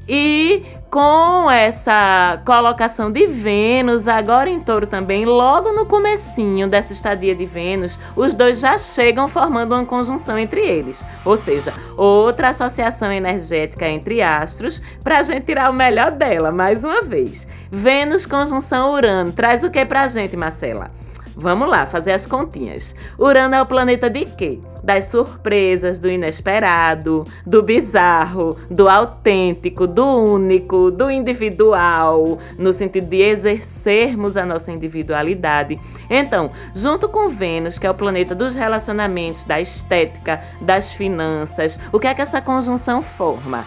E 0.07 0.63
com 0.89 1.51
essa 1.51 2.41
colocação 2.45 3.11
de 3.11 3.25
Vênus 3.25 4.07
agora 4.07 4.49
em 4.49 4.61
Touro 4.61 4.87
também, 4.87 5.25
logo 5.25 5.73
no 5.73 5.85
comecinho 5.85 6.69
dessa 6.69 6.93
estadia 6.93 7.35
de 7.35 7.45
Vênus, 7.45 7.99
os 8.15 8.33
dois 8.33 8.59
já 8.59 8.77
chegam 8.77 9.27
formando 9.27 9.73
uma 9.73 9.85
conjunção 9.85 10.37
entre 10.37 10.61
eles, 10.61 11.03
ou 11.25 11.35
seja, 11.35 11.73
outra 11.97 12.49
associação 12.49 13.11
energética 13.11 13.87
entre 13.87 14.21
astros 14.21 14.81
para 15.03 15.17
a 15.17 15.23
gente 15.23 15.45
tirar 15.45 15.69
o 15.69 15.73
melhor 15.73 16.11
dela, 16.11 16.51
mais 16.51 16.83
uma 16.83 17.01
vez. 17.01 17.47
Vênus 17.69 18.25
conjunção 18.25 18.93
Urano, 18.93 19.33
traz 19.33 19.63
o 19.63 19.69
que 19.69 19.85
pra 19.85 20.07
gente, 20.07 20.37
Marcela? 20.37 20.91
Vamos 21.37 21.69
lá, 21.69 21.85
fazer 21.85 22.13
as 22.13 22.25
continhas. 22.25 22.95
Urano 23.19 23.55
é 23.55 23.61
o 23.61 23.65
planeta 23.65 24.09
de 24.09 24.25
quê? 24.25 24.59
Das 24.81 25.05
surpresas, 25.05 25.99
do 25.99 26.09
inesperado, 26.09 27.25
do 27.45 27.61
bizarro, 27.61 28.57
do 28.69 28.87
autêntico, 28.87 29.85
do 29.85 30.05
único, 30.05 30.89
do 30.91 31.11
individual, 31.11 32.39
no 32.57 32.71
sentido 32.71 33.07
de 33.07 33.21
exercermos 33.21 34.37
a 34.37 34.45
nossa 34.45 34.71
individualidade. 34.71 35.77
Então, 36.09 36.49
junto 36.73 37.09
com 37.09 37.27
Vênus, 37.27 37.77
que 37.77 37.87
é 37.87 37.91
o 37.91 37.95
planeta 37.95 38.33
dos 38.33 38.55
relacionamentos, 38.55 39.43
da 39.43 39.59
estética, 39.59 40.41
das 40.61 40.93
finanças, 40.93 41.79
o 41.91 41.99
que 41.99 42.07
é 42.07 42.13
que 42.13 42.21
essa 42.21 42.41
conjunção 42.41 43.01
forma? 43.01 43.65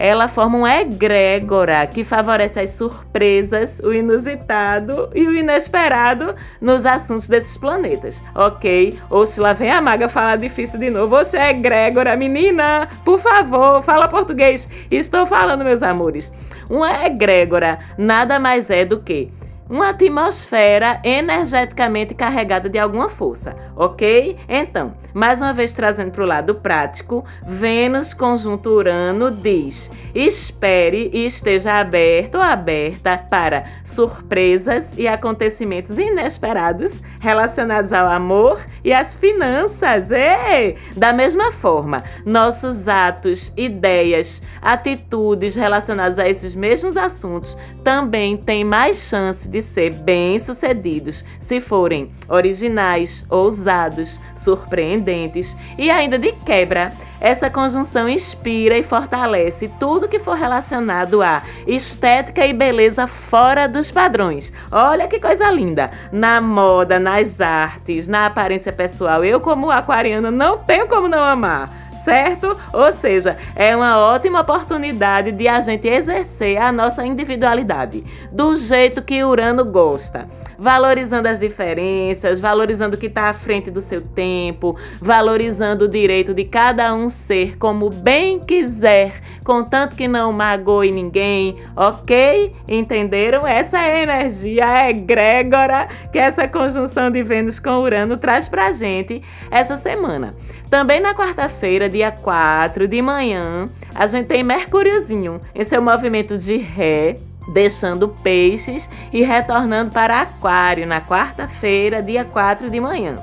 Ela 0.00 0.28
forma 0.28 0.56
um 0.56 0.66
egrégora 0.66 1.86
que 1.86 2.02
favorece 2.02 2.58
as 2.58 2.70
surpresas, 2.70 3.80
o 3.84 3.92
inusitado 3.92 5.10
e 5.14 5.26
o 5.28 5.36
inesperado 5.36 6.34
nos 6.58 6.86
assuntos 6.86 7.28
desses 7.28 7.58
planetas, 7.58 8.22
ok? 8.34 8.98
Ou 9.10 9.26
se 9.26 9.38
lá 9.38 9.52
vem 9.52 9.70
a 9.70 9.82
maga 9.82 10.08
falar 10.08 10.36
difícil 10.36 10.80
de 10.80 10.88
novo. 10.88 11.16
É 11.34 11.50
egrégora, 11.50 12.16
menina, 12.16 12.88
por 13.04 13.18
favor, 13.18 13.82
fala 13.82 14.08
português. 14.08 14.70
Estou 14.90 15.26
falando, 15.26 15.64
meus 15.64 15.82
amores. 15.82 16.32
Uma 16.70 17.04
egrégora 17.04 17.78
nada 17.98 18.40
mais 18.40 18.70
é 18.70 18.86
do 18.86 19.00
que 19.00 19.30
uma 19.70 19.90
atmosfera 19.90 21.00
energeticamente 21.04 22.12
carregada 22.12 22.68
de 22.68 22.76
alguma 22.76 23.08
força, 23.08 23.54
ok? 23.76 24.36
Então, 24.48 24.94
mais 25.14 25.40
uma 25.40 25.52
vez 25.52 25.72
trazendo 25.72 26.10
para 26.10 26.24
o 26.24 26.26
lado 26.26 26.56
prático, 26.56 27.24
Vênus 27.46 28.12
conjunto 28.12 28.70
Urano 28.70 29.30
diz: 29.30 29.92
espere 30.12 31.08
e 31.14 31.24
esteja 31.24 31.78
aberto 31.78 32.34
ou 32.34 32.42
aberta 32.42 33.16
para 33.16 33.64
surpresas 33.84 34.94
e 34.98 35.06
acontecimentos 35.06 35.98
inesperados 35.98 37.00
relacionados 37.20 37.92
ao 37.92 38.08
amor 38.08 38.60
e 38.82 38.92
às 38.92 39.14
finanças. 39.14 40.10
Ei! 40.10 40.76
Da 40.96 41.12
mesma 41.12 41.52
forma, 41.52 42.02
nossos 42.26 42.88
atos, 42.88 43.52
ideias, 43.56 44.42
atitudes 44.60 45.54
relacionadas 45.54 46.18
a 46.18 46.28
esses 46.28 46.56
mesmos 46.56 46.96
assuntos 46.96 47.56
também 47.84 48.36
têm 48.36 48.64
mais 48.64 49.08
chance 49.08 49.48
de 49.48 49.59
ser 49.62 49.92
bem-sucedidos 49.92 51.24
se 51.38 51.60
forem 51.60 52.10
originais, 52.28 53.24
ousados, 53.28 54.20
surpreendentes 54.36 55.56
e 55.78 55.90
ainda 55.90 56.18
de 56.18 56.32
quebra. 56.32 56.92
Essa 57.20 57.50
conjunção 57.50 58.08
inspira 58.08 58.78
e 58.78 58.82
fortalece 58.82 59.68
tudo 59.78 60.08
que 60.08 60.18
for 60.18 60.36
relacionado 60.36 61.22
a 61.22 61.42
estética 61.66 62.46
e 62.46 62.52
beleza 62.52 63.06
fora 63.06 63.68
dos 63.68 63.90
padrões. 63.90 64.52
Olha 64.72 65.06
que 65.06 65.20
coisa 65.20 65.50
linda! 65.50 65.90
Na 66.10 66.40
moda, 66.40 66.98
nas 66.98 67.40
artes, 67.40 68.08
na 68.08 68.26
aparência 68.26 68.72
pessoal, 68.72 69.24
eu, 69.24 69.38
como 69.40 69.70
aquariana, 69.70 70.30
não 70.30 70.58
tenho 70.58 70.88
como 70.88 71.08
não 71.08 71.22
amar 71.22 71.79
certo? 71.92 72.56
Ou 72.72 72.92
seja, 72.92 73.36
é 73.54 73.74
uma 73.74 73.98
ótima 73.98 74.40
oportunidade 74.40 75.32
de 75.32 75.48
a 75.48 75.60
gente 75.60 75.88
exercer 75.88 76.56
a 76.58 76.72
nossa 76.72 77.04
individualidade 77.04 78.04
do 78.30 78.54
jeito 78.56 79.02
que 79.02 79.22
Urano 79.24 79.64
gosta, 79.64 80.26
valorizando 80.58 81.28
as 81.28 81.40
diferenças, 81.40 82.40
valorizando 82.40 82.96
o 82.96 82.98
que 82.98 83.06
está 83.06 83.28
à 83.28 83.34
frente 83.34 83.70
do 83.70 83.80
seu 83.80 84.00
tempo, 84.00 84.76
valorizando 85.00 85.84
o 85.84 85.88
direito 85.88 86.34
de 86.34 86.44
cada 86.44 86.94
um 86.94 87.08
ser 87.08 87.56
como 87.58 87.90
bem 87.90 88.38
quiser, 88.40 89.12
contanto 89.44 89.96
que 89.96 90.08
não 90.08 90.32
magoe 90.32 90.90
ninguém, 90.92 91.56
ok? 91.76 92.54
Entenderam? 92.68 93.46
Essa 93.46 93.78
é 93.78 93.96
a 93.96 94.02
energia 94.02 94.90
egrégora 94.90 95.88
que 96.12 96.18
essa 96.18 96.46
conjunção 96.46 97.10
de 97.10 97.22
Vênus 97.22 97.58
com 97.60 97.70
Urano 97.80 98.18
traz 98.18 98.48
pra 98.48 98.72
gente 98.72 99.22
essa 99.50 99.76
semana. 99.76 100.34
Também 100.70 101.00
na 101.00 101.12
quarta-feira, 101.12 101.88
dia 101.88 102.12
4 102.12 102.86
de 102.86 103.02
manhã, 103.02 103.64
a 103.92 104.06
gente 104.06 104.28
tem 104.28 104.44
Mercúriozinho 104.44 105.40
em 105.52 105.64
seu 105.64 105.82
movimento 105.82 106.38
de 106.38 106.56
ré, 106.58 107.16
deixando 107.52 108.08
peixes 108.08 108.88
e 109.12 109.20
retornando 109.20 109.90
para 109.90 110.20
Aquário 110.20 110.86
na 110.86 111.00
quarta-feira, 111.00 112.00
dia 112.00 112.24
4 112.24 112.70
de 112.70 112.78
manhã. 112.78 113.16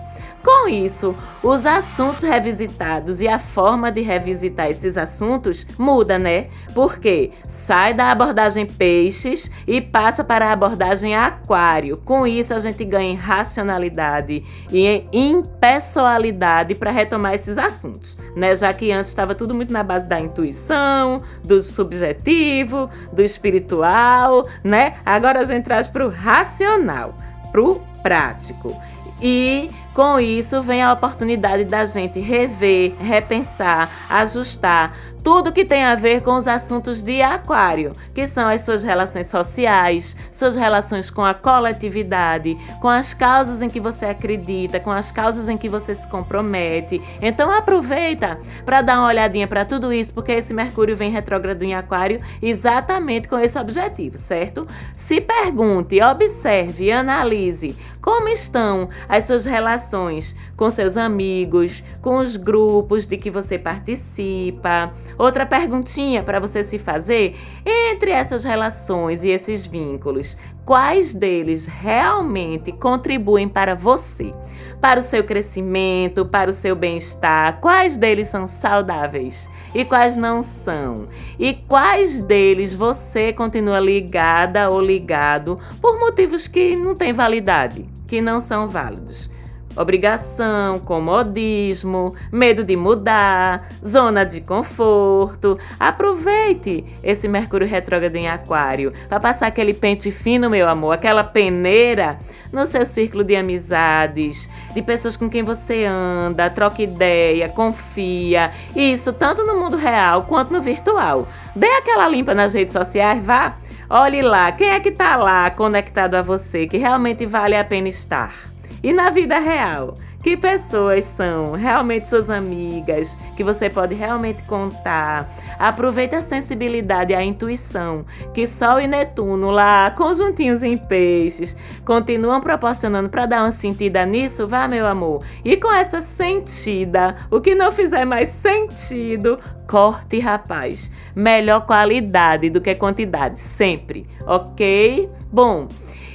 Com 0.48 0.70
isso, 0.70 1.14
os 1.44 1.66
assuntos 1.66 2.22
revisitados 2.22 3.20
e 3.20 3.28
a 3.28 3.38
forma 3.38 3.92
de 3.92 4.02
revisitar 4.02 4.68
esses 4.68 4.96
assuntos 4.96 5.68
muda, 5.78 6.18
né? 6.18 6.48
Porque 6.74 7.32
sai 7.46 7.94
da 7.94 8.12
abordagem 8.12 8.66
peixes 8.66 9.52
e 9.68 9.82
passa 9.82 10.24
para 10.24 10.48
a 10.48 10.54
abordagem 10.54 11.14
aquário. 11.18 11.98
Com 11.98 12.26
isso, 12.26 12.54
a 12.54 12.60
gente 12.60 12.86
ganha 12.86 13.12
em 13.12 13.16
racionalidade 13.18 14.42
e 14.72 14.88
em 14.88 15.10
impessoalidade 15.12 16.76
para 16.76 16.92
retomar 16.92 17.34
esses 17.34 17.58
assuntos, 17.58 18.18
né? 18.34 18.56
Já 18.56 18.72
que 18.72 18.90
antes 18.90 19.12
estava 19.12 19.36
tudo 19.36 19.54
muito 19.54 19.74
na 19.74 19.84
base 19.84 20.08
da 20.08 20.18
intuição, 20.18 21.22
do 21.44 21.60
subjetivo, 21.60 22.90
do 23.12 23.22
espiritual, 23.22 24.48
né? 24.64 24.94
Agora 25.06 25.42
a 25.42 25.44
gente 25.44 25.66
traz 25.66 25.90
para 25.90 26.08
o 26.08 26.10
racional, 26.10 27.18
para 27.52 27.62
o 27.62 27.82
prático. 28.02 28.74
E 29.22 29.70
com 29.98 30.20
isso 30.20 30.62
vem 30.62 30.84
a 30.84 30.94
oportunidade 30.94 31.64
da 31.64 31.84
gente 31.84 32.20
rever, 32.20 32.94
repensar, 33.00 33.90
ajustar 34.08 34.96
tudo 35.28 35.52
que 35.52 35.66
tem 35.66 35.84
a 35.84 35.94
ver 35.94 36.22
com 36.22 36.38
os 36.38 36.48
assuntos 36.48 37.04
de 37.04 37.22
Aquário, 37.22 37.92
que 38.14 38.26
são 38.26 38.48
as 38.48 38.62
suas 38.62 38.82
relações 38.82 39.28
sociais, 39.28 40.16
suas 40.32 40.56
relações 40.56 41.12
com 41.12 41.22
a 41.22 41.34
coletividade, 41.34 42.58
com 42.80 42.88
as 42.88 43.14
causas 43.14 43.62
em 43.62 43.70
que 43.70 43.78
você 43.78 44.06
acredita, 44.06 44.80
com 44.80 44.90
as 44.90 45.12
causas 45.12 45.50
em 45.50 45.58
que 45.58 45.68
você 45.68 45.94
se 45.94 46.08
compromete. 46.08 47.02
Então 47.22 47.52
aproveita 47.52 48.38
para 48.64 48.82
dar 48.82 49.00
uma 49.00 49.10
olhadinha 49.10 49.50
para 49.50 49.66
tudo 49.66 49.92
isso, 49.92 50.14
porque 50.14 50.32
esse 50.32 50.54
Mercúrio 50.54 50.96
vem 50.96 51.12
retrógrado 51.12 51.62
em 51.62 51.76
Aquário 51.76 52.22
exatamente 52.42 53.28
com 53.28 53.38
esse 53.38 53.60
objetivo, 53.60 54.18
certo? 54.18 54.66
Se 54.94 55.20
pergunte, 55.20 56.02
observe, 56.02 56.90
analise 56.90 57.76
como 58.08 58.30
estão 58.30 58.88
as 59.10 59.26
suas 59.26 59.44
relações 59.44 60.34
com 60.56 60.72
seus 60.72 60.96
amigos, 60.96 61.84
com 62.02 62.16
os 62.20 62.38
grupos 62.38 63.06
de 63.06 63.18
que 63.18 63.30
você 63.30 63.60
participa. 63.60 64.94
Outra 65.18 65.46
perguntinha 65.46 66.22
para 66.22 66.40
você 66.40 66.64
se 66.64 66.78
fazer: 66.78 67.36
entre 67.66 68.12
essas 68.12 68.44
relações 68.44 69.24
e 69.24 69.30
esses 69.30 69.66
vínculos, 69.66 70.38
quais 70.64 71.14
deles 71.14 71.66
realmente 71.66 72.72
contribuem 72.72 73.50
para 73.50 73.74
você, 73.74 74.34
para 74.80 75.00
o 75.00 75.04
seu 75.04 75.24
crescimento, 75.24 76.26
para 76.26 76.50
o 76.50 76.54
seu 76.54 76.76
bem-estar, 76.76 77.60
quais 77.60 77.98
deles 77.98 78.28
são 78.28 78.46
saudáveis 78.46 79.50
e 79.74 79.84
quais 79.84 80.16
não 80.16 80.44
são, 80.44 81.08
e 81.40 81.54
quais 81.54 82.20
deles 82.20 82.76
você 82.76 83.34
continua 83.34 83.80
ligada 83.80 84.70
ou 84.70 84.80
ligado 84.80 85.58
por 85.82 86.00
motivos 86.00 86.48
que 86.48 86.76
não 86.76 86.96
têm 86.96 87.12
validade, 87.12 87.90
que 88.06 88.22
não 88.22 88.40
são 88.40 88.68
válidos 88.68 89.32
obrigação, 89.78 90.80
comodismo, 90.80 92.16
medo 92.32 92.64
de 92.64 92.76
mudar, 92.76 93.70
zona 93.86 94.26
de 94.26 94.42
conforto. 94.42 95.58
Aproveite 95.80 96.86
esse 97.04 97.28
Mercúrio 97.28 97.68
retrógrado 97.68 98.16
em 98.16 98.28
Aquário 98.28 98.92
para 99.08 99.20
passar 99.20 99.48
aquele 99.48 99.74
pente 99.74 100.12
fino, 100.12 100.50
meu 100.50 100.68
amor, 100.68 100.94
aquela 100.94 101.24
peneira 101.24 102.18
no 102.52 102.66
seu 102.66 102.86
círculo 102.86 103.24
de 103.24 103.36
amizades, 103.36 104.50
de 104.74 104.82
pessoas 104.82 105.18
com 105.18 105.30
quem 105.30 105.44
você 105.44 105.86
anda, 105.86 106.50
troca 106.50 106.82
ideia, 106.82 107.50
confia. 107.50 108.52
Isso 108.76 109.14
tanto 109.14 109.46
no 109.46 109.60
mundo 109.60 109.78
real 109.78 110.24
quanto 110.24 110.52
no 110.52 110.62
virtual. 110.62 111.28
Dê 111.56 111.68
aquela 111.68 112.08
limpa 112.08 112.34
nas 112.34 112.54
redes 112.54 112.74
sociais, 112.74 113.24
vá. 113.24 113.56
Olhe 113.90 114.22
lá, 114.22 114.52
quem 114.52 114.70
é 114.70 114.80
que 114.82 114.90
está 114.90 115.16
lá 115.16 115.50
conectado 115.50 116.16
a 116.16 116.22
você, 116.22 116.68
que 116.68 116.78
realmente 116.78 117.26
vale 117.26 117.56
a 117.56 117.64
pena 117.64 117.88
estar? 117.88 118.57
E 118.88 118.94
na 118.94 119.10
vida 119.10 119.38
real, 119.38 119.96
que 120.24 120.38
pessoas 120.38 121.04
são 121.04 121.52
realmente 121.52 122.08
suas 122.08 122.30
amigas, 122.30 123.20
que 123.36 123.44
você 123.44 123.70
pode 123.70 123.94
realmente 123.94 124.44
contar. 124.44 125.30
Aproveite 125.60 126.16
a 126.16 126.22
sensibilidade 126.22 127.12
e 127.12 127.16
a 127.16 127.22
intuição 127.22 128.06
que 128.34 128.48
Sol 128.48 128.80
e 128.80 128.88
Netuno 128.88 129.52
lá, 129.52 129.92
conjuntinhos 129.92 130.64
em 130.64 130.78
peixes, 130.78 131.54
continuam 131.84 132.40
proporcionando 132.40 133.10
para 133.10 133.26
dar 133.26 133.42
uma 133.42 133.52
sentida 133.52 134.06
nisso, 134.06 134.48
vá 134.48 134.70
meu 134.70 134.88
amor. 134.88 135.22
E 135.44 135.58
com 135.58 135.74
essa 135.74 136.00
sentida, 136.00 137.14
o 137.30 137.42
que 137.42 137.56
não 137.56 137.74
fizer 137.74 138.06
mais 138.06 138.30
sentido, 138.30 139.38
corte, 139.68 140.18
rapaz. 140.18 140.90
Melhor 141.14 141.66
qualidade 141.66 142.50
do 142.50 142.62
que 142.62 142.74
quantidade, 142.74 143.38
sempre, 143.38 144.08
ok? 144.26 145.10
Bom. 145.30 145.68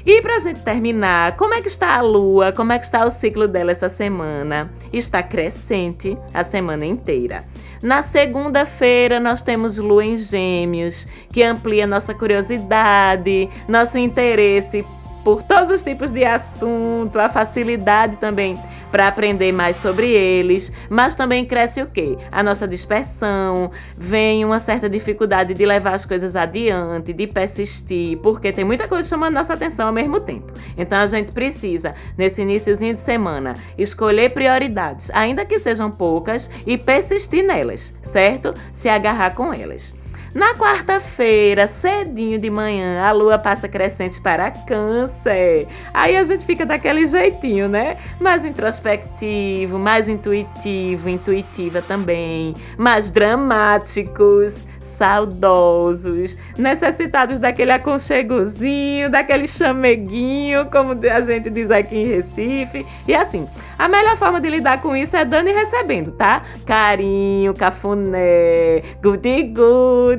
E 0.04 0.20
pra 0.20 0.40
gente 0.40 0.60
terminar, 0.62 1.36
como 1.36 1.54
é 1.54 1.62
que 1.62 1.68
está 1.68 1.96
a 1.96 2.02
lua? 2.02 2.50
Como 2.52 2.72
é 2.72 2.78
que 2.78 2.84
está 2.84 3.04
o 3.04 3.10
ciclo 3.10 3.46
dela 3.46 3.70
essa 3.70 3.88
semana? 3.88 4.68
Está 4.92 5.22
crescente 5.22 6.18
a 6.34 6.42
semana 6.42 6.84
inteira. 6.84 7.44
Na 7.80 8.02
segunda-feira, 8.02 9.20
nós 9.20 9.42
temos 9.42 9.78
lua 9.78 10.04
em 10.04 10.16
Gêmeos, 10.16 11.06
que 11.32 11.42
amplia 11.42 11.86
nossa 11.86 12.12
curiosidade, 12.14 13.48
nosso 13.68 13.96
interesse 13.96 14.84
por 15.24 15.40
todos 15.42 15.70
os 15.70 15.82
tipos 15.82 16.10
de 16.10 16.24
assunto, 16.24 17.20
a 17.20 17.28
facilidade 17.28 18.16
também 18.16 18.58
para 18.92 19.08
aprender 19.08 19.50
mais 19.50 19.78
sobre 19.78 20.10
eles, 20.10 20.70
mas 20.90 21.14
também 21.14 21.46
cresce 21.46 21.82
o 21.82 21.86
quê? 21.86 22.18
A 22.30 22.42
nossa 22.42 22.68
dispersão, 22.68 23.70
vem 23.96 24.44
uma 24.44 24.60
certa 24.60 24.88
dificuldade 24.88 25.54
de 25.54 25.64
levar 25.64 25.94
as 25.94 26.04
coisas 26.04 26.36
adiante, 26.36 27.12
de 27.12 27.26
persistir, 27.26 28.18
porque 28.18 28.52
tem 28.52 28.64
muita 28.64 28.86
coisa 28.86 29.08
chamando 29.08 29.34
nossa 29.34 29.54
atenção 29.54 29.86
ao 29.86 29.92
mesmo 29.92 30.20
tempo. 30.20 30.52
Então 30.76 30.98
a 30.98 31.06
gente 31.06 31.32
precisa, 31.32 31.94
nesse 32.16 32.42
iníciozinho 32.42 32.92
de 32.92 33.00
semana, 33.00 33.54
escolher 33.78 34.32
prioridades, 34.34 35.10
ainda 35.14 35.44
que 35.46 35.58
sejam 35.58 35.90
poucas, 35.90 36.50
e 36.66 36.76
persistir 36.76 37.42
nelas, 37.42 37.98
certo? 38.02 38.54
Se 38.72 38.88
agarrar 38.88 39.34
com 39.34 39.54
elas. 39.54 40.01
Na 40.34 40.54
quarta-feira, 40.54 41.66
cedinho 41.66 42.38
de 42.38 42.48
manhã, 42.48 43.02
a 43.02 43.12
lua 43.12 43.38
passa 43.38 43.68
crescente 43.68 44.18
para 44.18 44.50
Câncer. 44.50 45.68
Aí 45.92 46.16
a 46.16 46.24
gente 46.24 46.46
fica 46.46 46.64
daquele 46.64 47.06
jeitinho, 47.06 47.68
né? 47.68 47.98
Mais 48.18 48.46
introspectivo, 48.46 49.78
mais 49.78 50.08
intuitivo, 50.08 51.10
intuitiva 51.10 51.82
também, 51.82 52.54
mais 52.78 53.10
dramáticos, 53.10 54.66
saudosos, 54.80 56.38
necessitados 56.56 57.38
daquele 57.38 57.72
aconchegozinho, 57.72 59.10
daquele 59.10 59.46
chameguinho, 59.46 60.64
como 60.70 60.98
a 61.14 61.20
gente 61.20 61.50
diz 61.50 61.70
aqui 61.70 61.96
em 61.96 62.06
Recife. 62.06 62.86
E 63.06 63.14
assim, 63.14 63.46
a 63.82 63.88
melhor 63.88 64.16
forma 64.16 64.40
de 64.40 64.48
lidar 64.48 64.80
com 64.80 64.94
isso 64.94 65.16
é 65.16 65.24
dando 65.24 65.48
e 65.48 65.52
recebendo, 65.52 66.12
tá? 66.12 66.42
Carinho, 66.64 67.52
cafuné, 67.52 68.80
goody 69.02 69.52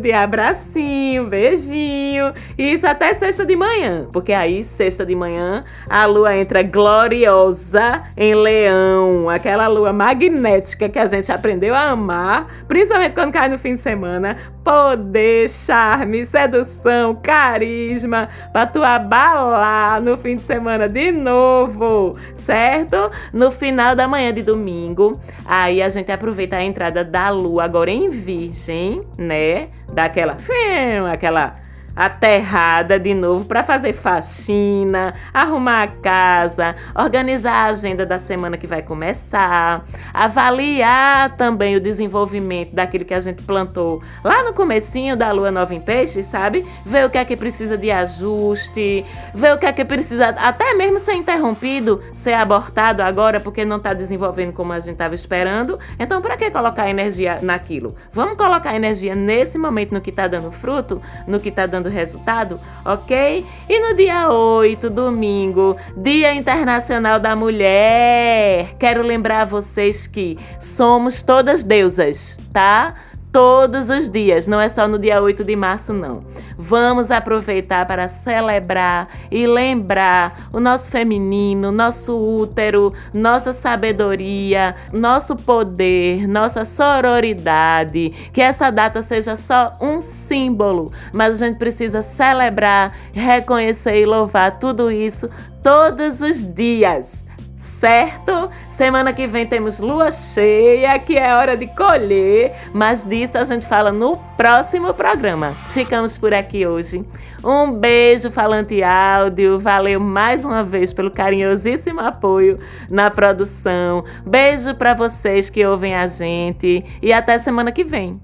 de 0.01 0.11
abracinho, 0.11 1.27
beijinho. 1.27 2.33
Isso 2.57 2.85
até 2.85 3.13
sexta 3.13 3.45
de 3.45 3.55
manhã, 3.55 4.05
porque 4.11 4.33
aí, 4.33 4.61
sexta 4.63 5.05
de 5.05 5.15
manhã, 5.15 5.63
a 5.89 6.05
lua 6.05 6.35
entra 6.35 6.61
gloriosa 6.61 8.03
em 8.17 8.35
leão, 8.35 9.29
aquela 9.29 9.67
lua 9.67 9.93
magnética 9.93 10.89
que 10.89 10.99
a 10.99 11.07
gente 11.07 11.31
aprendeu 11.31 11.73
a 11.73 11.83
amar, 11.83 12.47
principalmente 12.67 13.13
quando 13.13 13.31
cai 13.31 13.47
no 13.47 13.57
fim 13.57 13.75
de 13.75 13.79
semana. 13.79 14.35
Poder, 14.61 15.49
charme, 15.49 16.25
sedução, 16.25 17.15
carisma, 17.15 18.27
pra 18.51 18.65
tu 18.65 18.83
abalar 18.83 20.01
no 20.01 20.17
fim 20.17 20.35
de 20.35 20.41
semana 20.41 20.89
de 20.89 21.13
novo, 21.13 22.13
certo? 22.33 23.09
No 23.31 23.52
final 23.53 23.95
da 23.95 24.07
manhã 24.07 24.33
de 24.33 24.41
domingo, 24.41 25.19
aí 25.45 25.81
a 25.81 25.89
gente 25.89 26.11
aproveita 26.11 26.57
a 26.57 26.63
entrada 26.63 27.03
da 27.03 27.29
lua 27.29 27.63
agora 27.63 27.91
em 27.91 28.09
Virgem, 28.09 29.03
né? 29.17 29.69
daquela 29.93 30.37
aquela 31.11 31.53
aterrada 31.95 32.99
de 32.99 33.13
novo 33.13 33.45
para 33.45 33.63
fazer 33.63 33.93
faxina, 33.93 35.13
arrumar 35.33 35.83
a 35.83 35.87
casa, 35.87 36.75
organizar 36.95 37.53
a 37.53 37.65
agenda 37.65 38.05
da 38.05 38.17
semana 38.17 38.57
que 38.57 38.67
vai 38.67 38.81
começar, 38.81 39.83
avaliar 40.13 41.35
também 41.35 41.75
o 41.75 41.79
desenvolvimento 41.79 42.73
daquilo 42.73 43.05
que 43.05 43.13
a 43.13 43.19
gente 43.19 43.43
plantou 43.43 44.01
lá 44.23 44.43
no 44.43 44.53
comecinho 44.53 45.15
da 45.15 45.31
lua 45.31 45.51
nova 45.51 45.73
em 45.73 45.79
peixe, 45.79 46.23
sabe? 46.23 46.65
Ver 46.85 47.05
o 47.05 47.09
que 47.09 47.17
é 47.17 47.25
que 47.25 47.37
precisa 47.37 47.77
de 47.77 47.91
ajuste, 47.91 49.05
ver 49.33 49.53
o 49.53 49.57
que 49.57 49.65
é 49.65 49.73
que 49.73 49.85
precisa 49.85 50.29
até 50.29 50.73
mesmo 50.73 50.99
ser 50.99 51.13
interrompido, 51.13 52.01
ser 52.11 52.33
abortado 52.33 53.01
agora 53.01 53.39
porque 53.39 53.63
não 53.63 53.77
está 53.77 53.93
desenvolvendo 53.93 54.53
como 54.53 54.73
a 54.73 54.79
gente 54.79 54.93
estava 54.93 55.13
esperando. 55.13 55.79
Então, 55.99 56.21
para 56.21 56.37
que 56.37 56.49
colocar 56.49 56.89
energia 56.89 57.37
naquilo? 57.41 57.95
Vamos 58.11 58.37
colocar 58.37 58.75
energia 58.75 59.13
nesse 59.13 59.57
momento 59.57 59.93
no 59.93 60.01
que 60.01 60.09
está 60.09 60.27
dando 60.27 60.51
fruto, 60.51 61.01
no 61.27 61.39
que 61.39 61.49
está 61.49 61.65
dando 61.65 61.82
dando 61.83 61.89
resultado, 61.89 62.59
ok? 62.85 63.45
E 63.67 63.79
no 63.79 63.95
dia 63.95 64.29
8, 64.29 64.89
domingo, 64.89 65.75
Dia 65.97 66.33
Internacional 66.33 67.19
da 67.19 67.35
Mulher, 67.35 68.75
quero 68.79 69.03
lembrar 69.03 69.45
vocês 69.45 70.07
que 70.07 70.37
somos 70.59 71.21
todas 71.21 71.63
deusas, 71.63 72.39
tá? 72.53 72.95
Todos 73.33 73.89
os 73.89 74.09
dias, 74.09 74.45
não 74.45 74.61
é 74.61 74.69
só 74.69 74.87
no 74.87 74.99
dia 74.99 75.19
8 75.19 75.43
de 75.43 75.55
março, 75.55 75.91
não. 75.91 76.23
Vamos 76.55 77.09
aproveitar 77.09 77.83
para 77.87 78.07
celebrar 78.07 79.09
e 79.31 79.47
lembrar 79.47 80.49
o 80.53 80.59
nosso 80.59 80.91
feminino, 80.91 81.71
nosso 81.71 82.15
útero, 82.15 82.93
nossa 83.11 83.51
sabedoria, 83.51 84.75
nosso 84.93 85.35
poder, 85.35 86.27
nossa 86.27 86.63
sororidade. 86.63 88.11
Que 88.31 88.39
essa 88.41 88.69
data 88.69 89.01
seja 89.01 89.35
só 89.35 89.73
um 89.81 89.99
símbolo, 89.99 90.93
mas 91.11 91.41
a 91.41 91.47
gente 91.47 91.57
precisa 91.57 92.03
celebrar, 92.03 92.93
reconhecer 93.11 93.99
e 93.99 94.05
louvar 94.05 94.59
tudo 94.59 94.91
isso 94.91 95.27
todos 95.63 96.21
os 96.21 96.45
dias 96.53 97.25
certo? 97.63 98.51
Semana 98.69 99.13
que 99.13 99.25
vem 99.25 99.45
temos 99.45 99.79
lua 99.79 100.11
cheia, 100.11 100.99
que 100.99 101.17
é 101.17 101.33
hora 101.33 101.55
de 101.55 101.65
colher, 101.67 102.53
mas 102.73 103.05
disso 103.05 103.37
a 103.37 103.43
gente 103.45 103.65
fala 103.65 103.91
no 103.91 104.17
próximo 104.35 104.93
programa. 104.93 105.55
Ficamos 105.69 106.17
por 106.17 106.33
aqui 106.33 106.67
hoje. 106.67 107.05
Um 107.43 107.71
beijo, 107.71 108.29
falante 108.31 108.83
áudio. 108.83 109.59
Valeu 109.59 109.99
mais 109.99 110.43
uma 110.43 110.63
vez 110.63 110.91
pelo 110.91 111.09
carinhosíssimo 111.09 112.01
apoio 112.01 112.59
na 112.89 113.09
produção. 113.09 114.03
Beijo 114.25 114.75
para 114.75 114.93
vocês 114.93 115.49
que 115.49 115.65
ouvem 115.65 115.95
a 115.95 116.05
gente 116.07 116.83
e 117.01 117.13
até 117.13 117.37
semana 117.37 117.71
que 117.71 117.83
vem. 117.83 118.21